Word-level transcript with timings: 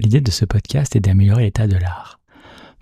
L'idée 0.00 0.20
de 0.20 0.30
ce 0.32 0.44
podcast 0.44 0.96
est 0.96 1.00
d'améliorer 1.00 1.44
l'état 1.44 1.68
de 1.68 1.76
l'art. 1.76 2.18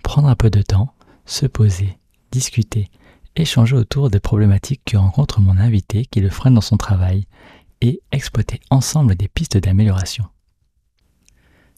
Prendre 0.03 0.27
un 0.27 0.35
peu 0.35 0.49
de 0.49 0.63
temps, 0.63 0.95
se 1.25 1.45
poser, 1.45 1.99
discuter, 2.31 2.89
échanger 3.35 3.75
autour 3.75 4.09
des 4.09 4.19
problématiques 4.19 4.81
que 4.83 4.97
rencontre 4.97 5.39
mon 5.39 5.57
invité 5.57 6.05
qui 6.05 6.21
le 6.21 6.29
freine 6.29 6.55
dans 6.55 6.61
son 6.61 6.77
travail 6.77 7.27
et 7.81 8.01
exploiter 8.11 8.59
ensemble 8.71 9.15
des 9.15 9.27
pistes 9.27 9.57
d'amélioration. 9.57 10.25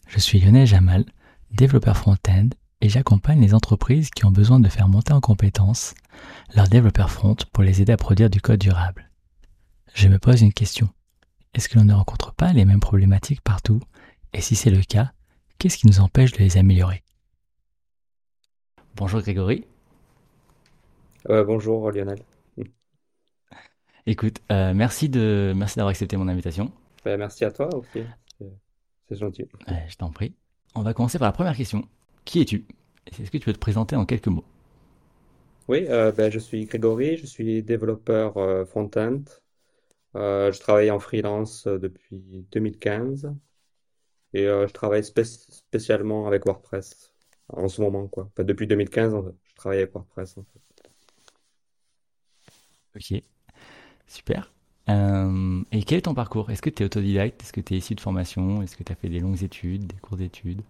Je 0.08 0.18
suis 0.18 0.40
Lionel 0.40 0.66
Jamal, 0.66 1.04
développeur 1.50 1.98
front-end 1.98 2.48
et 2.80 2.88
j'accompagne 2.88 3.40
les 3.40 3.52
entreprises 3.52 4.10
qui 4.10 4.24
ont 4.24 4.30
besoin 4.30 4.58
de 4.58 4.68
faire 4.68 4.88
monter 4.88 5.12
en 5.12 5.20
compétences 5.20 5.94
leurs 6.54 6.68
développeurs 6.68 7.10
front 7.10 7.36
pour 7.52 7.62
les 7.62 7.82
aider 7.82 7.92
à 7.92 7.98
produire 7.98 8.30
du 8.30 8.40
code 8.40 8.60
durable. 8.60 9.10
Je 9.94 10.08
me 10.08 10.18
pose 10.18 10.40
une 10.40 10.52
question. 10.52 10.88
Est-ce 11.52 11.68
que 11.68 11.78
l'on 11.78 11.84
ne 11.84 11.94
rencontre 11.94 12.32
pas 12.32 12.54
les 12.54 12.64
mêmes 12.64 12.80
problématiques 12.80 13.42
partout? 13.42 13.80
Et 14.32 14.40
si 14.40 14.54
c'est 14.54 14.70
le 14.70 14.82
cas, 14.82 15.12
qu'est-ce 15.58 15.78
qui 15.78 15.86
nous 15.86 16.00
empêche 16.00 16.32
de 16.32 16.38
les 16.38 16.56
améliorer? 16.56 17.02
Bonjour 18.94 19.20
Grégory. 19.20 19.66
Euh, 21.28 21.44
bonjour 21.44 21.90
Lionel. 21.90 22.18
Écoute, 24.06 24.40
euh, 24.50 24.72
merci 24.74 25.08
de 25.08 25.52
merci 25.56 25.76
d'avoir 25.76 25.90
accepté 25.90 26.16
mon 26.16 26.28
invitation. 26.28 26.72
Ben, 27.04 27.18
merci 27.18 27.44
à 27.44 27.50
toi 27.50 27.68
aussi. 27.74 28.04
C'est 29.08 29.16
gentil. 29.16 29.46
je 29.88 29.96
t'en 29.96 30.10
prie. 30.10 30.34
On 30.74 30.82
va 30.82 30.94
commencer 30.94 31.18
par 31.18 31.28
la 31.28 31.32
première 31.32 31.56
question. 31.56 31.86
Qui 32.24 32.40
es-tu? 32.40 32.66
Est-ce 33.06 33.30
que 33.30 33.38
tu 33.38 33.44
peux 33.44 33.52
te 33.52 33.58
présenter 33.58 33.94
en 33.96 34.04
quelques 34.04 34.28
mots? 34.28 34.44
Oui, 35.68 35.86
euh, 35.88 36.12
ben, 36.12 36.30
je 36.30 36.38
suis 36.38 36.64
Grégory, 36.64 37.16
je 37.16 37.26
suis 37.26 37.62
développeur 37.62 38.34
front-end. 38.68 39.22
je 40.14 40.58
travaille 40.58 40.90
en 40.90 40.98
freelance 40.98 41.66
depuis 41.66 42.46
2015 42.52 43.32
et 44.40 44.44
je 44.46 44.72
travaille 44.72 45.04
spécialement 45.04 46.26
avec 46.26 46.44
WordPress 46.46 47.12
en 47.48 47.68
ce 47.68 47.80
moment 47.80 48.08
quoi. 48.08 48.30
depuis 48.38 48.66
2015, 48.66 49.14
je 49.44 49.54
travaille 49.54 49.78
avec 49.78 49.92
WordPress. 49.94 50.38
En 50.38 50.44
fait. 50.44 50.60
Ok, 52.96 53.22
super. 54.06 54.52
Euh, 54.88 55.62
et 55.72 55.82
quel 55.84 55.98
est 55.98 56.02
ton 56.02 56.14
parcours? 56.14 56.50
Est-ce 56.50 56.62
que 56.62 56.70
tu 56.70 56.82
es 56.82 56.86
autodidacte? 56.86 57.42
Est-ce 57.42 57.52
que 57.52 57.60
tu 57.60 57.74
es 57.74 57.78
issu 57.78 57.94
de 57.94 58.00
formation? 58.00 58.62
Est-ce 58.62 58.76
que 58.76 58.84
tu 58.84 58.92
as 58.92 58.96
fait 58.96 59.08
des 59.08 59.20
longues 59.20 59.42
études, 59.42 59.86
des 59.86 59.96
cours 59.98 60.16
d'études? 60.16 60.62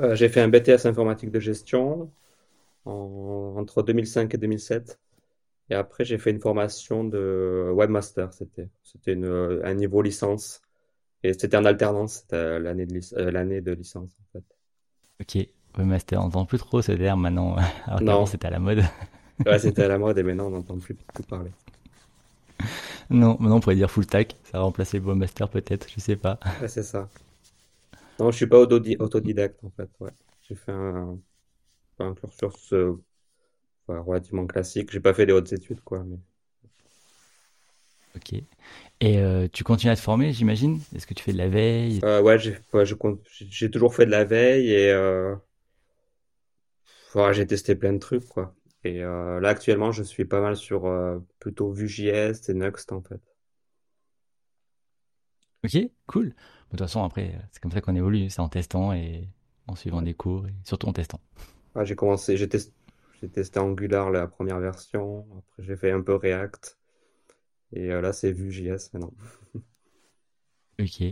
Euh, 0.00 0.14
J'ai 0.14 0.28
fait 0.28 0.40
un 0.40 0.48
BTS 0.48 0.86
informatique 0.86 1.30
de 1.30 1.40
gestion 1.40 2.12
entre 2.84 3.82
2005 3.82 4.34
et 4.34 4.38
2007. 4.38 5.00
Et 5.70 5.74
après, 5.74 6.04
j'ai 6.04 6.18
fait 6.18 6.30
une 6.30 6.40
formation 6.40 7.04
de 7.04 7.70
webmaster. 7.74 8.32
C'était, 8.34 8.70
c'était 8.82 9.14
un 9.16 9.74
niveau 9.74 10.02
licence. 10.02 10.62
Et 11.24 11.32
c'était 11.34 11.56
en 11.56 11.64
alternance. 11.64 12.20
C'était 12.22 12.60
l'année 12.60 12.86
de, 12.86 13.00
euh, 13.18 13.60
de 13.60 13.72
licence, 13.72 14.10
en 14.20 14.24
fait. 14.38 14.44
Ok, 15.20 15.38
webmaster. 15.78 16.18
On 16.20 16.24
n'entend 16.24 16.44
plus 16.46 16.58
trop 16.58 16.82
ce 16.82 16.92
terme 16.92 17.22
maintenant. 17.22 17.56
non. 18.00 18.26
c'était 18.26 18.46
à 18.48 18.50
la 18.50 18.58
mode. 18.58 18.82
ouais, 19.46 19.58
c'était 19.58 19.82
à 19.84 19.88
la 19.88 19.98
mode 19.98 20.18
et 20.18 20.22
maintenant, 20.22 20.46
on 20.46 20.50
n'entend 20.50 20.78
plus 20.78 20.94
beaucoup 20.94 21.22
parler. 21.22 21.52
Non, 23.10 23.36
maintenant 23.38 23.56
on 23.56 23.60
pourrait 23.60 23.76
dire 23.76 23.90
full 23.90 24.04
stack, 24.04 24.36
ça 24.44 24.58
va 24.58 24.64
remplacer 24.64 24.98
le 24.98 25.14
master 25.14 25.48
peut-être, 25.48 25.88
je 25.94 26.00
sais 26.00 26.16
pas. 26.16 26.38
Ouais, 26.60 26.68
c'est 26.68 26.82
ça. 26.82 27.10
Non, 28.18 28.30
je 28.30 28.36
suis 28.36 28.46
pas 28.46 28.58
autodidacte 28.58 29.62
en 29.64 29.70
fait. 29.70 29.90
Ouais. 30.00 30.10
J'ai 30.40 30.54
fait 30.54 30.72
un, 30.72 31.18
un 32.00 32.14
cursus 32.14 32.72
euh, 32.74 32.96
relativement 33.88 34.46
classique. 34.46 34.90
J'ai 34.92 35.00
pas 35.00 35.14
fait 35.14 35.26
des 35.26 35.32
hautes 35.32 35.52
études 35.52 35.80
quoi. 35.82 36.04
Mais... 36.04 36.18
Ok. 38.16 38.34
Et 39.00 39.18
euh, 39.18 39.48
tu 39.52 39.64
continues 39.64 39.92
à 39.92 39.96
te 39.96 40.00
former, 40.00 40.32
j'imagine? 40.32 40.80
Est-ce 40.94 41.06
que 41.06 41.14
tu 41.14 41.22
fais 41.22 41.32
de 41.32 41.38
la 41.38 41.48
veille? 41.48 42.00
Euh, 42.04 42.20
Ouais, 42.22 42.38
j'ai 42.38 43.70
toujours 43.70 43.94
fait 43.94 44.06
de 44.06 44.10
la 44.10 44.24
veille 44.24 44.70
et 44.72 44.90
euh, 44.90 45.34
j'ai 47.32 47.46
testé 47.46 47.74
plein 47.76 47.92
de 47.92 47.98
trucs 47.98 48.26
quoi. 48.28 48.54
Et 48.84 48.98
là, 49.00 49.48
actuellement, 49.48 49.92
je 49.92 50.02
suis 50.02 50.24
pas 50.24 50.40
mal 50.40 50.56
sur 50.56 50.90
plutôt 51.38 51.70
Vue.js 51.72 52.48
et 52.48 52.54
Next, 52.54 52.90
en 52.90 53.00
fait. 53.02 53.20
Ok, 55.64 55.76
cool. 56.06 56.28
De 56.30 56.32
toute 56.70 56.80
façon, 56.80 57.04
après, 57.04 57.38
c'est 57.52 57.60
comme 57.62 57.70
ça 57.72 57.80
qu'on 57.80 57.94
évolue. 57.94 58.30
C'est 58.30 58.40
en 58.40 58.48
testant 58.48 58.92
et 58.92 59.28
en 59.66 59.76
suivant 59.76 60.02
des 60.02 60.14
cours 60.14 60.46
et 60.48 60.54
surtout 60.64 60.88
en 60.88 60.92
testant. 60.92 61.20
J'ai 61.84 61.96
commencé, 61.96 62.38
j'ai 62.38 62.48
testé, 62.48 62.72
testé 63.30 63.58
Angular 63.58 64.10
la 64.10 64.26
première 64.26 64.58
version. 64.58 65.26
Après, 65.38 65.62
j'ai 65.64 65.76
fait 65.76 65.90
un 65.90 66.00
peu 66.00 66.14
React. 66.14 66.78
Et 67.72 67.90
euh, 67.90 68.00
là, 68.00 68.12
c'est 68.12 68.32
Vue.js 68.32 68.90
maintenant. 68.92 69.12
Ok. 70.80 71.02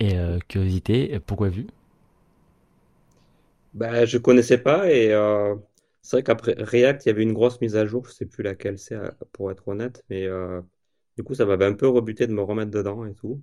Et 0.00 0.38
curiosité, 0.48 1.20
pourquoi 1.20 1.48
Vue? 1.48 1.66
Bah, 3.74 4.06
je 4.06 4.18
connaissais 4.18 4.58
pas 4.58 4.90
et 4.90 5.12
c'est 6.04 6.16
vrai 6.16 6.22
qu'après 6.22 6.54
React, 6.58 7.06
il 7.06 7.08
y 7.08 7.12
avait 7.12 7.22
une 7.22 7.32
grosse 7.32 7.60
mise 7.62 7.76
à 7.76 7.86
jour, 7.86 8.04
je 8.06 8.12
sais 8.12 8.26
plus 8.26 8.42
laquelle 8.42 8.78
c'est 8.78 8.94
euh, 8.94 9.10
pour 9.32 9.50
être 9.50 9.66
honnête, 9.68 10.04
mais 10.10 10.26
euh, 10.26 10.60
du 11.16 11.24
coup 11.24 11.34
ça 11.34 11.46
m'avait 11.46 11.64
un 11.64 11.72
peu 11.72 11.88
rebuté 11.88 12.26
de 12.26 12.32
me 12.34 12.42
remettre 12.42 12.70
dedans 12.70 13.06
et 13.06 13.14
tout. 13.14 13.42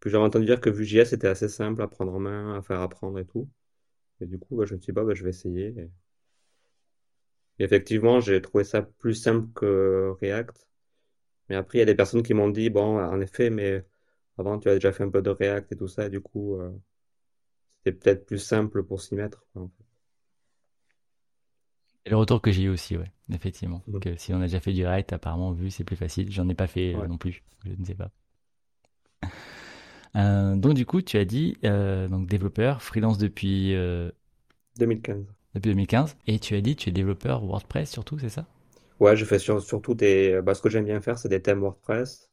Puis 0.00 0.10
j'avais 0.10 0.24
entendu 0.24 0.46
dire 0.46 0.60
que 0.60 0.70
Vue.js 0.70 1.14
était 1.14 1.28
assez 1.28 1.48
simple 1.48 1.82
à 1.82 1.88
prendre 1.88 2.14
en 2.14 2.20
main, 2.20 2.56
à 2.58 2.62
faire 2.62 2.80
apprendre 2.82 3.18
et 3.18 3.26
tout. 3.26 3.48
Et 4.20 4.26
du 4.26 4.38
coup, 4.38 4.56
bah, 4.56 4.66
je 4.66 4.74
me 4.74 4.80
suis 4.80 4.92
dit, 4.92 4.94
bah, 4.94 5.04
bah, 5.04 5.14
je 5.14 5.24
vais 5.24 5.30
essayer. 5.30 5.74
Et, 7.58 7.64
effectivement, 7.64 8.20
j'ai 8.20 8.40
trouvé 8.42 8.64
ça 8.64 8.82
plus 8.82 9.14
simple 9.14 9.48
que 9.54 10.14
React. 10.20 10.66
Mais 11.48 11.56
après, 11.56 11.78
il 11.78 11.80
y 11.80 11.82
a 11.82 11.86
des 11.86 11.94
personnes 11.94 12.22
qui 12.22 12.34
m'ont 12.34 12.48
dit, 12.50 12.70
bon, 12.70 12.98
en 13.00 13.20
effet, 13.20 13.50
mais 13.50 13.84
avant 14.38 14.58
tu 14.58 14.68
as 14.68 14.74
déjà 14.74 14.92
fait 14.92 15.04
un 15.04 15.10
peu 15.10 15.22
de 15.22 15.30
React 15.30 15.72
et 15.72 15.76
tout 15.76 15.88
ça, 15.88 16.06
et 16.06 16.10
du 16.10 16.20
coup, 16.20 16.56
euh, 16.60 16.70
c'était 17.78 17.98
peut-être 17.98 18.26
plus 18.26 18.38
simple 18.38 18.82
pour 18.82 19.00
s'y 19.00 19.14
mettre. 19.14 19.44
en 19.54 19.68
fait. 19.68 19.84
C'est 22.04 22.10
le 22.10 22.16
retour 22.16 22.40
que 22.40 22.52
j'ai 22.52 22.62
eu 22.62 22.68
aussi, 22.68 22.96
ouais, 22.96 23.10
effectivement. 23.32 23.82
Que 24.00 24.16
si 24.16 24.32
on 24.32 24.38
a 24.38 24.42
déjà 24.42 24.60
fait 24.60 24.72
du 24.72 24.86
React, 24.86 25.14
apparemment, 25.14 25.52
vu, 25.52 25.70
c'est 25.70 25.82
plus 25.82 25.96
facile. 25.96 26.30
J'en 26.30 26.48
ai 26.48 26.54
pas 26.54 26.68
fait 26.68 26.94
euh, 26.94 27.06
non 27.08 27.18
plus, 27.18 27.42
je 27.64 27.72
ne 27.76 27.84
sais 27.84 27.94
pas. 27.94 28.10
Euh, 30.14 30.56
donc 30.56 30.72
du 30.72 30.86
coup, 30.86 31.02
tu 31.02 31.18
as 31.18 31.26
dit 31.26 31.58
euh, 31.64 32.08
donc 32.08 32.26
développeur, 32.26 32.80
freelance 32.80 33.18
depuis 33.18 33.74
2015. 34.78 35.26
Depuis 35.54 35.70
2015, 35.72 36.16
et 36.26 36.38
tu 36.38 36.54
as 36.54 36.62
dit 36.62 36.74
tu 36.74 36.88
es 36.88 36.92
développeur 36.92 37.44
WordPress 37.44 37.90
surtout, 37.90 38.18
c'est 38.18 38.30
ça? 38.30 38.46
Ouais, 39.00 39.16
je 39.16 39.24
fais 39.24 39.38
surtout 39.38 39.94
des. 39.94 40.40
Bah, 40.42 40.54
ce 40.54 40.62
que 40.62 40.70
j'aime 40.70 40.84
bien 40.84 41.00
faire, 41.00 41.18
c'est 41.18 41.28
des 41.28 41.42
thèmes 41.42 41.60
WordPress, 41.60 42.30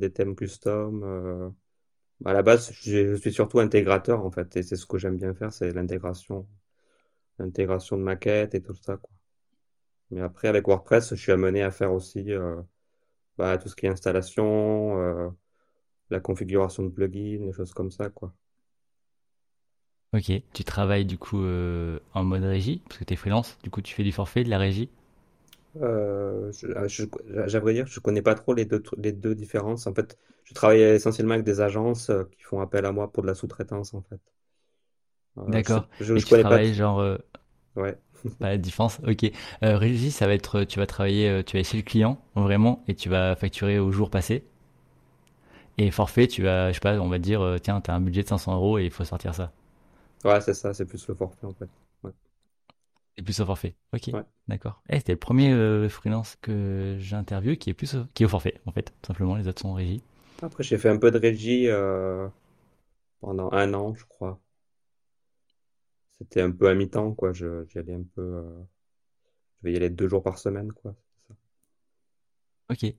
des 0.00 0.12
thèmes 0.12 0.36
custom. 0.36 1.54
À 2.24 2.32
la 2.32 2.42
base, 2.42 2.72
je, 2.72 3.16
suis 3.16 3.32
surtout 3.32 3.58
intégrateur 3.60 4.24
en 4.24 4.30
fait, 4.30 4.56
et 4.56 4.62
c'est 4.62 4.76
ce 4.76 4.86
que 4.86 4.98
j'aime 4.98 5.16
bien 5.16 5.34
faire, 5.34 5.52
c'est 5.52 5.72
l'intégration 5.72 6.46
l'intégration 7.38 7.96
de 7.96 8.02
maquettes 8.02 8.54
et 8.54 8.62
tout 8.62 8.74
ça, 8.74 8.96
quoi. 8.96 9.10
Mais 10.10 10.20
après, 10.20 10.48
avec 10.48 10.66
WordPress, 10.66 11.10
je 11.10 11.20
suis 11.20 11.32
amené 11.32 11.62
à 11.62 11.70
faire 11.70 11.92
aussi 11.92 12.32
euh, 12.32 12.60
bah, 13.38 13.56
tout 13.58 13.68
ce 13.68 13.76
qui 13.76 13.86
est 13.86 13.88
installation, 13.88 15.00
euh, 15.00 15.30
la 16.10 16.20
configuration 16.20 16.82
de 16.82 16.90
plugins, 16.90 17.46
des 17.46 17.52
choses 17.52 17.72
comme 17.72 17.90
ça, 17.90 18.10
quoi. 18.10 18.34
Ok, 20.12 20.30
tu 20.52 20.64
travailles 20.64 21.06
du 21.06 21.16
coup 21.16 21.42
euh, 21.42 21.98
en 22.12 22.22
mode 22.24 22.42
régie, 22.42 22.82
parce 22.86 22.98
que 22.98 23.04
tu 23.04 23.14
es 23.14 23.16
freelance, 23.16 23.58
du 23.62 23.70
coup 23.70 23.80
tu 23.80 23.94
fais 23.94 24.02
du 24.02 24.12
forfait, 24.12 24.44
de 24.44 24.50
la 24.50 24.58
régie 24.58 24.90
J'aimerais 25.74 27.72
dire, 27.74 27.86
je 27.86 28.00
connais 28.00 28.22
pas 28.22 28.34
trop 28.34 28.54
les 28.54 28.64
deux, 28.64 28.82
les 28.98 29.12
deux 29.12 29.34
différences. 29.34 29.86
En 29.86 29.94
fait, 29.94 30.18
je 30.44 30.54
travaille 30.54 30.82
essentiellement 30.82 31.34
avec 31.34 31.44
des 31.44 31.60
agences 31.60 32.10
qui 32.32 32.42
font 32.42 32.60
appel 32.60 32.84
à 32.84 32.92
moi 32.92 33.10
pour 33.10 33.22
de 33.22 33.28
la 33.28 33.34
sous-traitance, 33.34 33.94
en 33.94 34.02
fait. 34.02 34.20
D'accord. 35.36 35.88
Je, 36.00 36.16
je, 36.16 36.26
connais 36.26 36.42
pas. 36.42 36.62
genre. 36.72 37.00
Euh, 37.00 37.16
ouais. 37.76 37.96
Pas 38.38 38.50
la 38.50 38.58
différence. 38.58 39.00
Ok. 39.06 39.24
Euh, 39.64 39.76
Régie, 39.76 40.10
ça 40.10 40.26
va 40.26 40.34
être, 40.34 40.64
tu 40.64 40.78
vas 40.78 40.86
travailler, 40.86 41.28
euh, 41.28 41.42
tu 41.42 41.56
vas 41.56 41.62
chez 41.62 41.76
le 41.76 41.82
client 41.82 42.20
vraiment, 42.34 42.84
et 42.86 42.94
tu 42.94 43.08
vas 43.08 43.34
facturer 43.34 43.78
au 43.78 43.90
jour 43.90 44.10
passé. 44.10 44.44
Et 45.78 45.90
forfait, 45.90 46.26
tu 46.26 46.42
vas, 46.42 46.68
je 46.68 46.74
sais 46.74 46.80
pas, 46.80 46.98
on 47.00 47.08
va 47.08 47.18
dire, 47.18 47.40
euh, 47.40 47.58
tiens, 47.58 47.80
t'as 47.80 47.94
un 47.94 48.00
budget 48.00 48.22
de 48.22 48.28
500 48.28 48.54
euros 48.54 48.78
et 48.78 48.84
il 48.84 48.90
faut 48.90 49.04
sortir 49.04 49.34
ça. 49.34 49.52
Ouais, 50.24 50.40
c'est 50.40 50.54
ça, 50.54 50.72
c'est 50.74 50.84
plus 50.86 51.06
le 51.08 51.14
forfait 51.14 51.46
en 51.46 51.52
fait. 51.52 51.68
C'est 53.16 53.22
plus 53.22 53.40
au 53.40 53.46
forfait. 53.46 53.74
Ok. 53.92 54.10
Ouais. 54.12 54.22
D'accord. 54.48 54.82
Eh, 54.88 54.96
c'était 54.98 55.12
le 55.12 55.18
premier 55.18 55.88
freelance 55.88 56.36
que 56.40 56.96
j'ai 56.98 57.16
interviewé 57.16 57.56
qui 57.56 57.70
est 57.70 57.74
plus, 57.74 57.96
qui 58.14 58.22
est 58.22 58.26
au 58.26 58.28
forfait 58.28 58.60
en 58.66 58.72
fait. 58.72 58.92
Tout 59.02 59.08
simplement, 59.08 59.36
les 59.36 59.46
autres 59.48 59.60
sont 59.60 59.68
en 59.68 59.74
régie. 59.74 60.02
Après, 60.42 60.64
j'ai 60.64 60.78
fait 60.78 60.88
un 60.88 60.96
peu 60.96 61.10
de 61.10 61.18
régie 61.18 61.68
pendant 63.20 63.52
un 63.52 63.74
an, 63.74 63.94
je 63.94 64.04
crois 64.06 64.40
c'était 66.22 66.40
un 66.40 66.50
peu 66.52 66.68
à 66.68 66.74
mi-temps, 66.74 67.12
quoi. 67.14 67.32
Je, 67.32 67.64
j'y 67.68 67.78
allais 67.78 67.94
un 67.94 68.04
peu. 68.14 68.22
Euh, 68.22 68.62
je 69.58 69.68
vais 69.68 69.72
y 69.72 69.76
aller 69.76 69.90
deux 69.90 70.08
jours 70.08 70.22
par 70.22 70.38
semaine, 70.38 70.72
quoi. 70.72 70.94
Ok. 72.70 72.78
Tu 72.78 72.94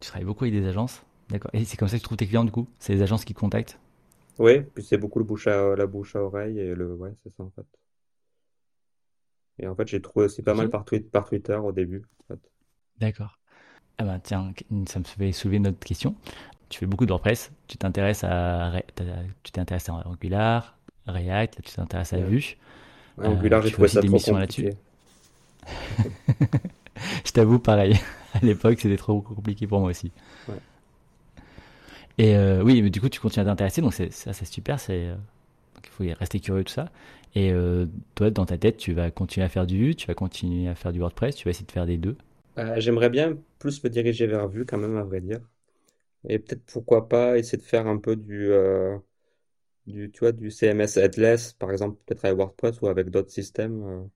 travailles 0.00 0.24
beaucoup 0.24 0.44
avec 0.44 0.54
des 0.54 0.66
agences, 0.66 1.02
d'accord. 1.28 1.50
Et 1.54 1.64
c'est 1.64 1.76
comme 1.76 1.88
ça 1.88 1.96
que 1.96 2.02
tu 2.02 2.04
trouves 2.04 2.16
tes 2.16 2.26
clients, 2.26 2.44
du 2.44 2.52
coup? 2.52 2.68
C'est 2.78 2.94
les 2.94 3.02
agences 3.02 3.24
qui 3.24 3.34
te 3.34 3.40
contactent? 3.40 3.80
Oui, 4.38 4.60
puis 4.60 4.84
c'est 4.84 4.96
beaucoup 4.96 5.18
le 5.18 5.24
bouche 5.24 5.48
à, 5.48 5.74
la 5.74 5.86
bouche 5.86 6.14
à 6.14 6.22
oreille 6.22 6.60
et 6.60 6.74
le. 6.74 6.94
Ouais, 6.94 7.12
c'est 7.24 7.34
ça, 7.34 7.42
en 7.42 7.50
fait. 7.50 7.66
Et 9.58 9.66
en 9.66 9.74
fait, 9.74 9.88
j'ai 9.88 10.00
trouvé 10.00 10.26
aussi 10.26 10.42
pas 10.42 10.54
mal 10.54 10.70
par, 10.70 10.84
tweet, 10.84 11.10
par 11.10 11.28
Twitter 11.28 11.54
au 11.54 11.72
début, 11.72 12.04
en 12.22 12.34
fait. 12.34 12.40
D'accord. 12.98 13.38
Ah 13.98 14.04
bah 14.04 14.20
tiens, 14.22 14.52
ça 14.86 15.00
me 15.00 15.04
fait 15.04 15.32
soulever 15.32 15.56
une 15.56 15.68
autre 15.68 15.80
question. 15.80 16.14
Tu 16.68 16.78
fais 16.78 16.86
beaucoup 16.86 17.06
de 17.06 17.10
WordPress, 17.10 17.50
tu 17.66 17.78
t'intéresses 17.78 18.22
à, 18.22 18.72
tu 19.42 19.50
t'intéresses 19.52 19.88
à 19.88 19.94
Angular, 19.94 20.78
React, 21.06 21.62
tu 21.62 21.72
t'intéresses 21.72 22.12
à 22.12 22.18
Vue. 22.18 22.56
Angular, 23.20 23.62
j'ai 23.62 23.72
trouvé 23.72 23.88
ça 23.88 24.00
trop 24.02 24.18
compliqué. 24.18 24.76
je 27.24 27.32
t'avoue, 27.32 27.58
pareil. 27.58 27.98
à 28.34 28.38
l'époque, 28.40 28.78
c'était 28.80 28.96
trop 28.96 29.20
compliqué 29.20 29.66
pour 29.66 29.80
moi 29.80 29.90
aussi. 29.90 30.12
Ouais. 30.48 30.54
Et 32.18 32.36
euh, 32.36 32.62
oui, 32.62 32.82
mais 32.82 32.90
du 32.90 33.00
coup, 33.00 33.08
tu 33.08 33.20
continues 33.20 33.42
à 33.42 33.46
t'intéresser, 33.46 33.80
donc 33.80 33.94
ça, 33.94 34.32
c'est 34.32 34.44
super. 34.44 34.78
C'est, 34.78 35.06
euh, 35.08 35.16
faut 35.98 36.18
rester 36.18 36.40
curieux 36.40 36.62
de 36.62 36.68
tout 36.68 36.74
ça. 36.74 36.90
Et 37.34 37.52
euh, 37.52 37.86
toi, 38.14 38.30
dans 38.30 38.46
ta 38.46 38.58
tête, 38.58 38.76
tu 38.78 38.92
vas 38.92 39.10
continuer 39.10 39.44
à 39.46 39.48
faire 39.48 39.66
du 39.66 39.78
Vue, 39.78 39.94
tu 39.96 40.06
vas 40.06 40.14
continuer 40.14 40.68
à 40.68 40.74
faire 40.74 40.92
du 40.92 41.00
WordPress, 41.00 41.36
tu 41.36 41.44
vas 41.44 41.50
essayer 41.50 41.66
de 41.66 41.72
faire 41.72 41.86
des 41.86 41.98
deux. 41.98 42.16
J'aimerais 42.76 43.08
bien 43.10 43.38
plus 43.58 43.82
me 43.84 43.88
diriger 43.90 44.26
vers 44.26 44.48
Vue, 44.48 44.66
quand 44.66 44.78
même, 44.78 44.96
à 44.96 45.02
vrai 45.04 45.20
dire. 45.20 45.40
Et 46.28 46.38
peut-être 46.40 46.64
pourquoi 46.66 47.08
pas 47.08 47.38
essayer 47.38 47.58
de 47.58 47.64
faire 47.64 47.86
un 47.88 47.98
peu 47.98 48.16
du, 48.16 48.50
du, 49.86 50.10
tu 50.12 50.20
vois, 50.20 50.30
du 50.32 50.50
CMS 50.52 50.96
headless, 50.96 51.52
par 51.54 51.72
exemple, 51.72 51.98
peut-être 52.06 52.24
avec 52.24 52.36
WordPress 52.38 52.80
ou 52.80 52.86
avec 52.88 53.10
d'autres 53.10 53.30
systèmes. 53.32 54.08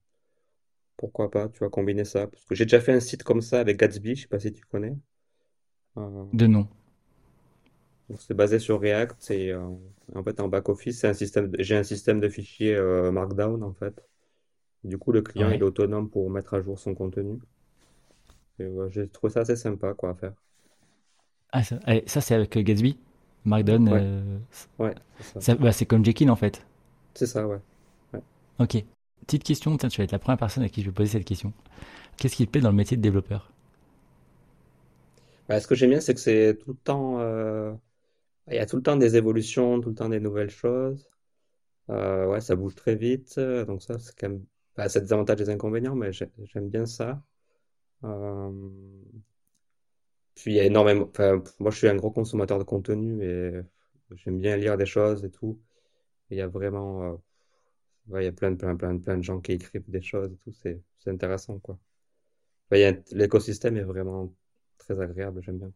pourquoi 0.97 1.31
pas, 1.31 1.49
tu 1.51 1.59
vois, 1.59 1.69
combiner 1.71 2.05
ça. 2.07 2.27
Parce 2.29 2.45
que 2.47 2.55
j'ai 2.55 2.65
déjà 2.65 2.81
fait 2.81 2.93
un 2.95 3.01
site 3.01 3.23
comme 3.25 3.43
ça 3.43 3.61
avec 3.61 3.79
Gatsby, 3.79 4.15
je 4.17 4.23
sais 4.23 4.29
pas 4.29 4.41
si 4.41 4.53
tu 4.55 4.65
connais. 4.65 4.97
De 6.33 6.47
nom. 6.47 6.69
C'est 8.19 8.35
basé 8.35 8.59
sur 8.59 8.81
React. 8.81 9.17
C'est 9.19 9.51
euh, 9.51 9.61
en 10.15 10.23
fait 10.23 10.41
en 10.41 10.49
back 10.49 10.69
office, 10.69 11.01
c'est 11.01 11.09
un 11.09 11.15
système. 11.15 11.51
J'ai 11.59 11.77
un 11.77 11.83
système 11.83 12.21
de 12.21 12.29
fichiers 12.29 12.75
euh, 12.75 13.11
Markdown 13.11 13.63
en 13.63 13.73
fait. 13.73 14.03
Du 14.85 14.99
coup, 14.99 15.13
le 15.13 15.23
client 15.23 15.51
il 15.51 15.61
est 15.61 15.63
autonome 15.63 16.11
pour 16.11 16.31
mettre 16.31 16.55
à 16.55 16.61
jour 16.61 16.79
son 16.79 16.95
contenu. 16.95 17.39
j'ai 18.91 19.09
trouvé 19.09 19.33
ça 19.33 19.41
assez 19.41 19.57
sympa 19.57 19.95
quoi 19.95 20.11
à 20.11 20.15
faire. 20.15 20.33
Ah, 21.53 21.63
ça, 21.63 21.79
ça 22.07 22.21
c'est 22.21 22.35
avec 22.35 22.57
euh, 22.57 22.63
Gatsby, 22.63 22.97
Markdown. 23.45 24.41
Ouais. 24.79 24.95
c'est 25.39 25.59
bah, 25.61 25.73
c'est 25.73 25.87
comme 25.87 26.05
Jekyll 26.05 26.31
en 26.31 26.37
fait. 26.37 26.65
C'est 27.15 27.27
ça, 27.27 27.47
ouais. 27.47 27.59
Ok. 28.59 28.83
Petite 29.27 29.45
question, 29.45 29.77
tiens, 29.77 29.89
tu 29.89 29.99
vas 29.99 30.05
être 30.05 30.13
la 30.13 30.19
première 30.19 30.39
personne 30.39 30.65
à 30.65 30.69
qui 30.69 30.81
je 30.83 30.87
vais 30.87 30.93
poser 30.93 31.13
cette 31.13 31.25
question. 31.25 31.53
Qu'est-ce 32.17 32.37
qui 32.37 32.47
te 32.47 32.51
plaît 32.53 32.61
dans 32.63 32.71
le 32.71 32.77
métier 32.77 32.97
de 32.97 33.03
développeur? 33.03 33.51
Bah, 35.49 35.61
Ce 35.61 35.67
que 35.67 35.75
j'aime 35.75 35.91
bien, 35.91 36.01
c'est 36.01 36.15
que 36.15 36.21
c'est 36.21 36.59
tout 36.65 36.71
le 36.73 36.77
temps. 36.79 37.19
Il 38.49 38.55
y 38.55 38.59
a 38.59 38.67
tout 38.67 38.77
le 38.77 38.83
temps 38.83 38.97
des 38.97 39.17
évolutions, 39.17 39.81
tout 39.81 39.91
le 39.91 39.95
temps 39.95 40.09
des 40.09 40.21
nouvelles 40.21 40.51
choses. 40.51 41.09
Euh, 41.91 42.27
ouais, 42.29 42.41
ça 42.41 42.57
bouge 42.57 42.75
très 42.75 42.97
vite. 42.97 43.39
Donc 43.41 43.83
ça, 43.83 43.99
c'est 43.99 44.15
quand 44.19 44.31
même... 44.31 44.45
Bah, 44.77 44.89
ça 44.89 45.01
des 45.01 45.13
avantages 45.13 45.41
et 45.41 45.45
des 45.45 45.51
inconvénients, 45.51 45.95
mais 45.97 46.13
j'aime 46.13 46.69
bien 46.71 46.87
ça. 46.87 47.23
Euh, 48.05 48.51
puis 50.35 50.53
il 50.53 50.57
y 50.57 50.61
a 50.61 50.65
énormément... 50.65 51.07
Enfin, 51.09 51.43
moi, 51.61 51.71
je 51.71 51.79
suis 51.79 51.89
un 51.89 51.97
gros 51.97 52.11
consommateur 52.11 52.59
de 52.59 52.65
contenu 52.65 53.23
et 53.25 53.63
j'aime 54.17 54.39
bien 54.39 54.57
lire 54.57 54.77
des 54.77 54.87
choses 54.87 55.25
et 55.25 55.31
tout. 55.31 55.61
il 56.31 56.39
y 56.39 56.43
a 56.43 56.49
vraiment... 56.49 57.05
Euh, 57.05 57.17
ouais, 58.09 58.23
il 58.23 58.27
y 58.27 58.29
a 58.29 58.33
plein, 58.33 58.55
plein, 58.57 58.77
plein, 58.77 58.99
plein 58.99 59.19
de 59.19 59.23
gens 59.25 59.41
qui 59.41 59.53
écrivent 59.53 59.91
des 59.91 60.03
choses 60.03 60.33
et 60.33 60.37
tout. 60.39 60.53
C'est 60.53 60.83
intéressant, 61.11 61.59
quoi. 61.61 61.79
L'écosystème 62.73 63.77
est 63.77 63.85
vraiment 63.85 64.35
très 64.79 65.01
agréable, 65.01 65.43
j'aime 65.43 65.59
bien. 65.59 65.73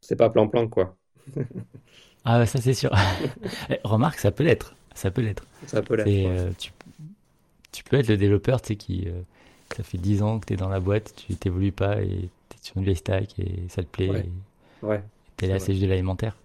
C'est 0.00 0.16
pas 0.16 0.30
plan-plan, 0.30 0.68
quoi. 0.68 0.96
ah, 2.24 2.46
ça 2.46 2.60
c'est 2.60 2.74
sûr. 2.74 2.90
Eh, 3.70 3.78
remarque, 3.84 4.18
ça 4.18 4.30
peut 4.30 4.44
l'être. 4.44 4.74
Ça 4.94 5.10
peut 5.10 5.22
l'être. 5.22 5.44
Ça 5.66 5.82
peut 5.82 5.96
l'être. 5.96 6.08
Euh, 6.08 6.50
tu, 6.58 6.72
tu, 7.72 7.84
peux 7.84 7.96
être 7.98 8.08
le 8.08 8.16
développeur, 8.16 8.60
tu 8.60 8.68
sais, 8.68 8.76
qui. 8.76 9.04
Euh, 9.06 9.20
ça 9.76 9.84
fait 9.84 9.98
10 9.98 10.22
ans 10.22 10.40
que 10.40 10.46
tu 10.46 10.54
es 10.54 10.56
dans 10.56 10.68
la 10.68 10.80
boîte, 10.80 11.14
tu 11.16 11.34
t'évolues 11.36 11.70
pas 11.70 12.02
et 12.02 12.28
tu 12.48 12.56
es 12.56 12.58
sur 12.60 12.76
une 12.78 12.84
vieille 12.84 12.96
stack 12.96 13.38
et 13.38 13.66
ça 13.68 13.82
te 13.82 13.88
plaît. 13.88 14.10
Ouais. 14.10 14.26
ouais 14.82 15.04
tu 15.36 15.44
es 15.44 15.48
là 15.48 15.54
à 15.54 15.58
de 15.58 15.86
l'alimentaire. 15.86 16.36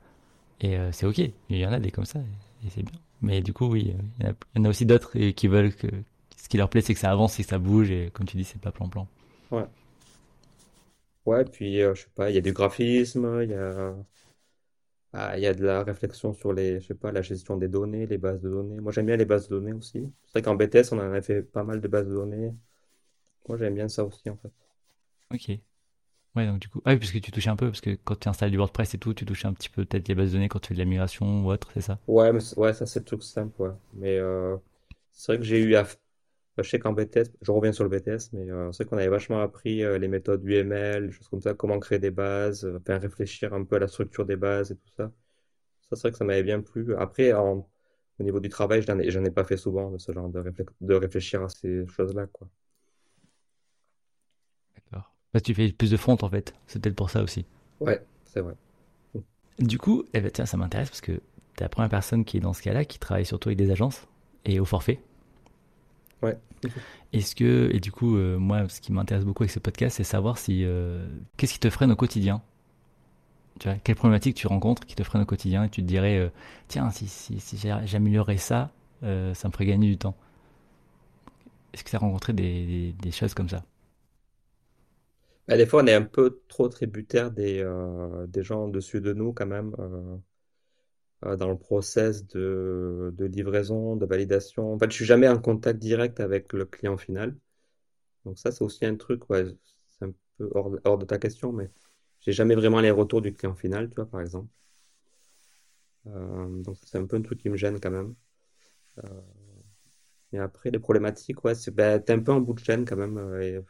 Et 0.62 0.78
euh, 0.78 0.92
c'est 0.92 1.08
ok. 1.08 1.18
Il 1.50 1.58
y 1.58 1.66
en 1.66 1.74
a 1.74 1.80
des 1.80 1.92
comme 1.92 2.06
ça 2.06 2.20
et, 2.20 2.70
c'est 2.70 2.84
bien. 2.84 3.00
Mais 3.22 3.42
du 3.42 3.54
coup, 3.54 3.66
oui, 3.66 3.96
il 4.20 4.26
y, 4.26 4.60
en 4.60 4.66
a, 4.66 4.70
aussi 4.70 4.86
d'autres 4.86 5.18
qui 5.32 5.48
veulent 5.48 5.74
que. 5.74 5.88
Ce 6.38 6.48
qui 6.48 6.58
leur 6.58 6.70
plaît, 6.70 6.82
c'est 6.82 6.94
que 6.94 7.00
ça 7.00 7.10
avance 7.10 7.40
et 7.40 7.44
que 7.44 7.50
ça 7.50 7.58
bouge 7.58 7.90
et 7.90 8.12
comme 8.14 8.28
tu 8.28 8.38
dis, 8.38 8.44
c'est 8.44 8.62
pas 8.62 8.72
plan-plan. 8.72 9.08
Ouais. 9.50 9.66
Ouais, 11.26 11.44
puis 11.46 11.82
euh, 11.82 11.94
je 11.96 12.04
sais 12.04 12.10
pas, 12.16 12.30
il 12.30 12.36
y 12.36 12.38
a 12.38 12.42
du 12.42 12.54
graphisme, 12.54 13.40
il 13.44 13.50
y 13.50 13.54
a, 13.54 13.96
ah, 15.14 15.38
il 15.38 15.42
y 15.44 15.48
a 15.48 15.54
de 15.54 15.64
la 15.66 15.84
réflexion 15.84 16.34
sur 16.34 16.54
les, 16.54 16.80
je 16.82 16.88
sais 16.88 16.94
pas, 16.96 17.12
la 17.12 17.22
gestion 17.22 17.58
des 17.58 17.68
données, 17.68 18.06
les 18.08 18.18
bases 18.18 18.42
de 18.42 18.50
données. 18.50 18.80
Moi, 18.82 18.92
j'aime 18.92 19.06
bien 19.08 19.16
les 19.18 19.26
bases 19.26 19.48
de 19.50 19.56
données 19.56 19.74
aussi. 19.74 20.12
C'est 20.26 20.32
vrai 20.34 20.42
qu'en 20.44 20.56
BTS, 20.56 20.92
on 20.92 21.00
en 21.00 21.14
a 21.14 21.22
fait 21.22 21.42
pas 21.44 21.64
mal 21.64 21.82
de 21.82 21.88
bases 21.88 22.08
de 22.08 22.14
données. 22.14 22.54
Moi, 23.50 23.58
j'aime 23.60 23.76
bien 23.76 23.90
ça 23.90 24.06
aussi, 24.06 24.30
en 24.30 24.38
fait. 24.38 24.52
Ok. 25.32 25.50
Ouais, 26.36 26.48
donc 26.48 26.60
du 26.60 26.70
coup, 26.70 26.82
ah 26.86 26.92
oui, 26.94 26.98
puisque 27.00 27.22
tu 27.22 27.32
touches 27.32 27.48
un 27.48 27.56
peu, 27.58 27.68
parce 27.70 27.82
que 27.82 27.96
quand 27.96 28.16
tu 28.20 28.30
installes 28.30 28.52
du 28.52 28.58
WordPress 28.58 28.94
et 28.96 29.00
tout, 29.00 29.14
tu 29.16 29.26
touches 29.26 29.46
un 29.46 29.54
petit 29.54 29.70
peu 29.70 29.86
peut-être 29.86 30.08
les 30.10 30.16
bases 30.16 30.30
de 30.32 30.34
données 30.36 30.50
quand 30.50 30.60
tu 30.60 30.70
fais 30.70 30.74
de 30.76 30.80
la 30.80 30.86
migration 30.86 31.46
ou 31.46 31.52
autre, 31.52 31.72
c'est 31.74 31.82
ça? 31.82 32.00
Ouais, 32.08 32.32
mais 32.34 32.40
ouais, 32.58 32.74
ça 32.74 32.86
c'est 32.86 33.00
le 33.00 33.06
truc 33.06 33.24
simple, 33.24 33.62
ouais. 33.62 33.72
Mais 33.94 34.18
euh, 34.18 34.58
c'est 35.12 35.34
vrai 35.34 35.38
que 35.40 35.44
j'ai 35.46 35.60
eu 35.60 35.76
à, 35.76 35.84
bah, 35.84 35.90
je 36.64 36.70
sais 36.70 36.80
qu'en 36.80 36.94
BTS, 36.94 37.32
je 37.42 37.52
reviens 37.52 37.72
sur 37.74 37.84
le 37.84 37.90
BTS, 37.90 38.32
mais 38.34 38.50
euh, 38.50 38.72
c'est 38.72 38.86
qu'on 38.86 38.98
avait 38.98 39.10
vachement 39.10 39.42
appris 39.42 39.84
euh, 39.84 39.98
les 39.98 40.08
méthodes 40.08 40.44
UML, 40.46 41.08
des 41.08 41.12
choses 41.12 41.28
comme 41.28 41.42
ça, 41.42 41.54
comment 41.54 41.80
créer 41.80 42.00
des 42.00 42.12
bases, 42.12 42.66
euh, 42.66 42.80
réfléchir 42.88 43.54
un 43.54 43.64
peu 43.66 43.76
à 43.76 43.80
la 43.80 43.88
structure 43.88 44.26
des 44.26 44.38
bases 44.38 44.72
et 44.72 44.76
tout 44.76 44.90
ça. 44.96 45.12
Ça, 45.90 45.96
c'est 45.96 46.02
vrai 46.04 46.12
que 46.12 46.18
ça 46.18 46.26
m'avait 46.26 46.44
bien 46.44 46.62
plu. 46.62 46.96
Après, 46.96 47.34
au 47.34 47.66
niveau 48.20 48.40
du 48.40 48.50
travail, 48.50 48.82
j'en 48.82 49.00
ai, 49.00 49.08
ai 49.08 49.32
pas 49.32 49.44
fait 49.44 49.58
souvent 49.58 49.92
de 49.92 49.98
ce 49.98 50.12
genre 50.12 50.30
de, 50.30 50.44
de 50.82 50.94
réfléchir 50.96 51.44
à 51.44 51.50
ces 51.50 51.86
choses-là, 51.88 52.28
quoi. 52.28 52.48
D'accord. 54.76 55.12
Bah, 55.34 55.42
tu 55.42 55.54
fais 55.54 55.72
plus 55.72 55.92
de 55.92 55.98
front 55.98 56.18
en 56.22 56.30
fait. 56.30 56.54
C'est 56.68 56.82
peut-être 56.82 56.96
pour 56.96 57.10
ça 57.10 57.22
aussi. 57.22 57.46
Ouais, 57.80 58.02
c'est 58.24 58.42
vrai. 58.42 58.56
Du 59.60 59.78
coup, 59.78 60.04
eh 60.14 60.22
ben, 60.22 60.32
tiens, 60.32 60.46
ça 60.46 60.58
m'intéresse 60.58 60.90
parce 60.90 61.02
que 61.02 61.14
tu 61.14 61.20
es 61.60 61.64
la 61.64 61.70
première 61.70 61.90
personne 61.90 62.26
qui 62.26 62.38
est 62.38 62.42
dans 62.42 62.54
ce 62.54 62.62
cas-là, 62.62 62.86
qui 62.86 63.00
travaille 63.00 63.26
surtout 63.26 63.50
avec 63.50 63.58
des 63.58 63.72
agences 63.72 64.08
et 64.44 64.60
au 64.60 64.66
forfait. 64.66 65.00
Ouais. 66.22 66.38
Est-ce 67.14 67.36
que, 67.36 67.70
et 67.74 67.80
du 67.80 67.92
coup, 67.92 68.18
euh, 68.18 68.38
moi, 68.38 68.68
ce 68.70 68.82
qui 68.82 68.92
m'intéresse 68.92 69.26
beaucoup 69.26 69.44
avec 69.44 69.52
ce 69.52 69.60
podcast, 69.60 69.98
c'est 69.98 70.04
savoir 70.04 70.38
si, 70.38 70.64
euh, 70.66 71.06
qu'est-ce 71.38 71.54
qui 71.54 71.60
te 71.60 71.70
freine 71.70 71.92
au 71.92 71.96
quotidien? 71.96 72.42
Tu 73.60 73.70
vois, 73.70 73.78
quelles 73.78 73.96
problématiques 73.96 74.36
tu 74.36 74.48
rencontres 74.48 74.86
qui 74.86 74.96
te 74.96 75.04
freinent 75.04 75.22
au 75.24 75.26
quotidien 75.26 75.64
et 75.64 75.70
tu 75.70 75.82
te 75.82 75.88
dirais, 75.88 76.18
euh, 76.18 76.30
tiens, 76.68 76.90
si, 76.92 77.08
si, 77.08 77.40
si 77.40 77.58
j'améliorais 77.86 78.38
ça, 78.38 78.72
ça 79.02 79.48
me 79.48 79.52
ferait 79.54 79.66
gagner 79.68 79.88
du 79.88 79.98
temps. 79.98 80.16
Est-ce 81.74 81.84
que 81.84 81.90
tu 81.90 81.96
as 81.96 82.00
rencontré 82.00 82.34
des, 82.34 82.94
des, 83.02 83.12
choses 83.12 83.34
comme 83.34 83.50
ça? 83.50 83.64
Bah, 85.48 85.58
Des 85.58 85.66
fois, 85.66 85.84
on 85.84 85.88
est 85.88 85.94
un 85.94 86.02
peu 86.04 86.42
trop 86.48 86.70
tributaire 86.70 87.32
des, 87.32 87.64
des 88.28 88.44
gens 88.44 88.66
au-dessus 88.66 89.02
de 89.02 89.14
nous, 89.14 89.34
quand 89.34 89.46
même. 89.46 89.76
Euh, 91.26 91.36
dans 91.38 91.50
le 91.50 91.58
process 91.58 92.28
de, 92.28 93.14
livraison, 93.20 93.96
de 93.96 94.06
validation. 94.06 94.74
En 94.74 94.80
fait, 94.80 94.92
je 94.92 94.96
suis 94.96 95.06
jamais 95.06 95.28
en 95.28 95.40
contact 95.40 95.80
direct 95.80 96.20
avec 96.20 96.54
le 96.54 96.66
client 96.66 96.98
final. 96.98 97.36
Donc 98.26 98.40
ça, 98.40 98.52
c'est 98.52 98.64
aussi 98.64 98.86
un 98.86 98.96
truc, 98.96 99.30
ouais, 99.30 99.46
c'est 100.00 100.06
un 100.06 100.14
peu 100.38 100.50
hors, 100.54 100.98
de 100.98 101.06
ta 101.06 101.18
question, 101.20 101.52
mais 101.54 101.72
j'ai 102.22 102.34
jamais 102.34 102.56
vraiment 102.56 102.82
les 102.82 102.92
retours 102.92 103.22
du 103.22 103.34
client 103.34 103.56
final, 103.56 103.90
tu 103.90 103.96
vois, 103.96 104.08
par 104.08 104.22
exemple. 104.22 104.50
Euh, 106.08 106.64
donc 106.64 106.78
c'est 106.86 106.98
un 106.98 107.06
peu 107.06 107.18
un 107.18 107.22
truc 107.22 107.40
qui 107.40 107.50
me 107.50 107.58
gêne 107.58 107.80
quand 107.80 107.92
même. 107.92 108.16
Euh, 109.04 109.22
et 110.34 110.40
après, 110.40 110.72
les 110.72 110.80
problématiques, 110.80 111.44
ouais, 111.46 111.56
c'est 111.56 111.72
ben, 111.74 112.00
t'es 112.02 112.14
un 112.14 112.20
peu 112.20 112.32
en 112.34 112.42
bout 112.42 112.54
de 112.54 112.60
chaîne 112.60 112.86
quand 112.86 112.98
même. 112.98 113.18
Euh, 113.18 113.62